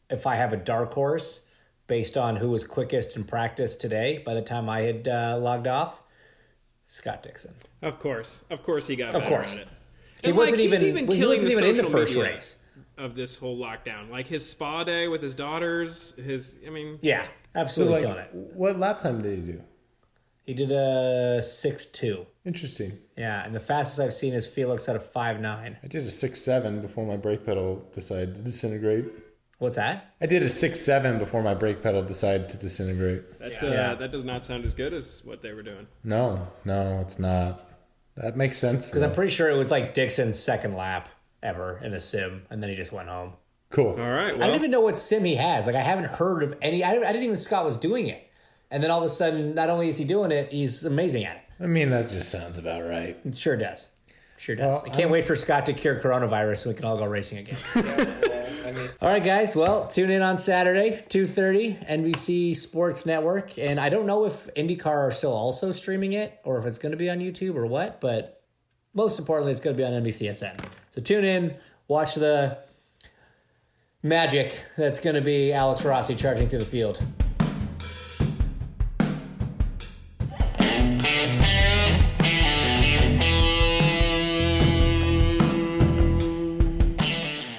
if 0.08 0.26
I 0.26 0.36
have 0.36 0.52
a 0.52 0.56
dark 0.56 0.92
horse 0.94 1.44
based 1.88 2.16
on 2.16 2.36
who 2.36 2.48
was 2.50 2.62
quickest 2.64 3.16
in 3.16 3.24
practice 3.24 3.74
today, 3.74 4.22
by 4.24 4.34
the 4.34 4.42
time 4.42 4.68
I 4.68 4.82
had 4.82 5.08
uh, 5.08 5.36
logged 5.40 5.66
off, 5.66 6.02
Scott 6.86 7.22
Dixon. 7.24 7.54
Of 7.82 7.98
course, 7.98 8.44
of 8.50 8.62
course, 8.62 8.86
he 8.86 8.94
got. 8.94 9.14
Of 9.14 9.24
course. 9.24 9.56
at 9.56 9.62
it. 9.62 9.68
He 10.22 10.28
And, 10.28 10.36
wasn't 10.36 10.58
like, 10.60 10.68
he's 10.70 10.84
even- 10.84 11.08
he 11.08 11.16
killing 11.18 11.42
wasn't 11.44 11.52
even 11.52 11.64
in 11.64 11.76
the 11.76 11.84
first 11.84 12.14
race. 12.16 12.58
of 12.96 13.14
this 13.14 13.36
whole 13.38 13.56
lockdown. 13.58 14.10
Like 14.10 14.26
his 14.26 14.48
spa 14.48 14.84
day 14.84 15.06
with 15.08 15.22
his 15.22 15.34
daughters. 15.34 16.14
His, 16.16 16.56
I 16.66 16.70
mean, 16.70 16.98
Yeah, 17.02 17.24
So, 17.24 17.28
absolutely 17.56 17.94
like, 18.02 18.02
killing 18.02 18.18
it. 18.18 18.56
what 18.56 18.78
lap 18.78 18.98
time 18.98 19.22
did 19.22 19.38
he 19.38 19.52
do? 19.52 19.62
He 20.44 20.54
did 20.54 20.72
a 20.72 21.40
six 21.42 21.84
two. 21.86 22.26
Interesting. 22.46 22.98
Yeah, 23.16 23.44
and 23.44 23.54
the 23.54 23.60
fastest 23.60 24.00
I've 24.00 24.14
seen 24.14 24.32
is 24.32 24.46
Felix 24.46 24.88
at 24.88 24.96
a 24.96 25.00
five 25.00 25.40
nine. 25.40 25.76
I 25.82 25.86
did 25.88 26.06
a 26.06 26.10
six 26.10 26.40
seven 26.40 26.80
before 26.80 27.06
my 27.06 27.16
brake 27.18 27.44
pedal 27.44 27.86
decided 27.92 28.34
to 28.36 28.40
disintegrate. 28.40 29.04
What's 29.58 29.76
that? 29.76 30.14
I 30.20 30.26
did 30.26 30.42
a 30.44 30.48
six 30.48 30.78
seven 30.80 31.18
before 31.18 31.42
my 31.42 31.54
brake 31.54 31.82
pedal 31.82 32.02
decided 32.02 32.48
to 32.50 32.56
disintegrate. 32.56 33.38
that 33.40 33.62
uh, 33.64 33.66
Yeah. 33.66 33.94
that 33.94 34.12
does 34.12 34.24
not 34.24 34.46
sound 34.46 34.64
as 34.64 34.72
good 34.74 34.92
as 34.94 35.22
what 35.24 35.42
they 35.42 35.52
were 35.52 35.62
doing. 35.64 35.86
No, 36.04 36.46
no, 36.64 37.00
it's 37.00 37.18
not. 37.18 37.64
That 38.16 38.36
makes 38.36 38.58
sense. 38.58 38.88
Because 38.88 39.02
I'm 39.02 39.10
though. 39.10 39.14
pretty 39.16 39.32
sure 39.32 39.48
it 39.50 39.56
was 39.56 39.70
like 39.70 39.94
Dixon's 39.94 40.38
second 40.38 40.74
lap 40.76 41.08
ever 41.42 41.80
in 41.82 41.92
a 41.92 42.00
sim, 42.00 42.42
and 42.50 42.62
then 42.62 42.70
he 42.70 42.76
just 42.76 42.92
went 42.92 43.08
home. 43.08 43.32
cool. 43.70 43.90
All 43.90 43.96
right. 44.10 44.30
I 44.30 44.36
Well, 44.36 44.46
don't 44.48 44.54
even 44.56 44.70
know 44.70 44.80
what 44.80 44.96
sim 44.98 45.24
he 45.24 45.34
has. 45.36 45.66
Like 45.66 45.76
I 45.76 45.80
haven't 45.80 46.06
heard 46.06 46.42
of 46.44 46.56
any. 46.62 46.82
I, 46.84 46.92
I 46.92 47.12
didn't 47.12 47.24
even 47.24 47.36
Scott 47.36 47.64
was 47.64 47.76
doing 47.76 48.06
it, 48.06 48.28
and 48.70 48.82
then 48.82 48.90
all 48.92 48.98
of 48.98 49.04
a 49.04 49.08
sudden, 49.08 49.54
not 49.54 49.70
only 49.70 49.88
is 49.88 49.98
he 49.98 50.04
doing 50.04 50.30
it, 50.32 50.52
he's 50.52 50.84
amazing 50.84 51.24
at 51.24 51.36
it. 51.38 51.42
I 51.60 51.66
mean, 51.66 51.90
that 51.90 52.08
just 52.08 52.30
sounds 52.30 52.58
about 52.58 52.82
right. 52.84 53.18
It 53.24 53.34
sure 53.34 53.56
does. 53.56 53.88
Sure 54.38 54.54
does. 54.54 54.82
Well, 54.82 54.92
I 54.92 54.96
can't 54.96 55.10
wait 55.10 55.24
for 55.24 55.34
Scott 55.34 55.66
to 55.66 55.72
cure 55.72 55.98
coronavirus 55.98 56.58
so 56.58 56.70
we 56.70 56.76
can 56.76 56.84
all 56.84 56.96
go 56.96 57.06
racing 57.06 57.38
again. 57.38 57.56
all 59.02 59.08
right, 59.08 59.22
guys. 59.22 59.56
Well, 59.56 59.88
tune 59.88 60.10
in 60.10 60.22
on 60.22 60.38
Saturday, 60.38 61.04
two 61.08 61.26
thirty, 61.26 61.74
NBC 61.74 62.54
Sports 62.54 63.04
Network, 63.04 63.58
and 63.58 63.80
I 63.80 63.88
don't 63.88 64.06
know 64.06 64.26
if 64.26 64.48
IndyCar 64.54 64.86
are 64.86 65.10
still 65.10 65.32
also 65.32 65.72
streaming 65.72 66.12
it 66.12 66.38
or 66.44 66.56
if 66.58 66.66
it's 66.66 66.78
going 66.78 66.92
to 66.92 66.96
be 66.96 67.10
on 67.10 67.18
YouTube 67.18 67.56
or 67.56 67.66
what, 67.66 68.00
but 68.00 68.40
most 68.94 69.18
importantly, 69.18 69.50
it's 69.50 69.60
going 69.60 69.76
to 69.76 69.82
be 69.82 69.84
on 69.84 70.00
NBCSN. 70.04 70.56
So 70.90 71.00
tune 71.00 71.24
in, 71.24 71.56
watch 71.88 72.14
the 72.14 72.58
magic 74.04 74.62
that's 74.76 75.00
going 75.00 75.16
to 75.16 75.20
be 75.20 75.52
Alex 75.52 75.84
Rossi 75.84 76.14
charging 76.14 76.48
through 76.48 76.60
the 76.60 76.64
field. 76.64 77.02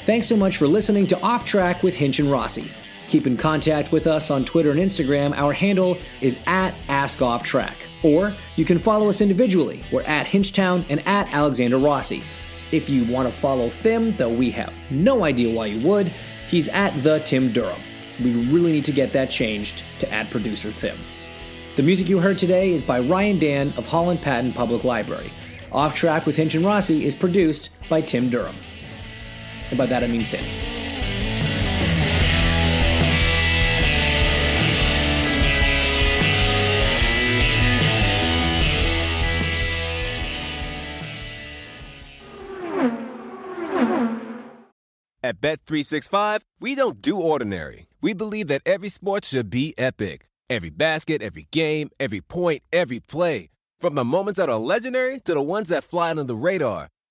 Thanks 0.10 0.26
so 0.26 0.36
much 0.36 0.58
for 0.58 0.68
listening 0.68 1.06
to 1.06 1.22
Off 1.22 1.46
Track 1.46 1.84
with 1.84 1.94
Hinch 1.94 2.18
and 2.18 2.32
Rossi. 2.32 2.72
Keep 3.10 3.28
in 3.28 3.38
contact 3.38 3.92
with 3.92 4.08
us 4.08 4.32
on 4.32 4.44
Twitter 4.44 4.72
and 4.72 4.80
Instagram. 4.80 5.38
Our 5.38 5.54
handle 5.54 6.00
is 6.20 6.40
at 6.48 6.74
AskOffTrack. 6.88 7.76
Or 8.02 8.36
you 8.56 8.66
can 8.66 8.80
follow 8.80 9.08
us 9.08 9.22
individually. 9.22 9.84
We're 9.92 10.02
at 10.02 10.26
Hinchtown 10.26 10.84
and 10.90 11.08
at 11.08 11.32
Alexander 11.32 11.78
Rossi. 11.78 12.24
If 12.72 12.90
you 12.90 13.06
want 13.06 13.32
to 13.32 13.32
follow 13.32 13.70
Thim, 13.70 14.18
though 14.18 14.34
we 14.34 14.50
have 14.50 14.74
no 14.90 15.26
idea 15.26 15.54
why 15.54 15.68
you 15.68 15.88
would, 15.88 16.08
he's 16.48 16.70
at 16.70 16.98
the 17.04 17.20
Tim 17.20 17.54
Durham. 17.54 17.80
We 18.20 18.34
really 18.52 18.72
need 18.72 18.86
to 18.86 18.92
get 18.92 19.14
that 19.14 19.30
changed 19.30 19.84
to 20.00 20.12
at 20.12 20.32
producer 20.32 20.72
Thim. 20.72 20.98
The 21.76 21.84
music 21.84 22.10
you 22.10 22.18
heard 22.18 22.40
today 22.40 22.74
is 22.74 22.82
by 22.82 23.00
Ryan 23.00 23.38
Dan 23.38 23.74
of 23.78 23.86
Holland 23.86 24.24
Patton 24.24 24.54
Public 24.54 24.84
Library. 24.84 25.32
Off 25.72 25.94
Track 25.94 26.26
with 26.26 26.36
Hinch 26.36 26.56
and 26.56 26.66
Rossi 26.66 27.06
is 27.06 27.14
produced 27.14 27.70
by 27.90 28.02
Tim 28.02 28.32
Durham. 28.32 28.56
And 29.70 29.78
by 29.78 29.86
that 29.86 30.04
I 30.04 30.08
mean 30.08 30.24
Finn. 30.24 30.46
At 45.22 45.42
Bet365, 45.42 46.42
we 46.60 46.74
don't 46.74 47.02
do 47.02 47.20
ordinary. 47.20 47.88
We 48.02 48.14
believe 48.14 48.48
that 48.48 48.64
every 48.66 48.90
sport 48.90 49.26
should 49.26 49.50
be 49.52 49.76
epic. 49.78 50.28
Every 50.50 50.72
basket, 50.72 51.22
every 51.22 51.48
game, 51.52 51.92
every 52.00 52.22
point, 52.22 52.64
every 52.74 53.00
play. 53.00 53.50
From 53.80 53.94
the 53.94 54.04
moments 54.04 54.38
that 54.38 54.50
are 54.50 54.58
legendary 54.58 55.20
to 55.20 55.34
the 55.36 55.42
ones 55.42 55.70
that 55.70 55.84
fly 55.84 56.10
under 56.10 56.24
the 56.24 56.36
radar. 56.36 56.88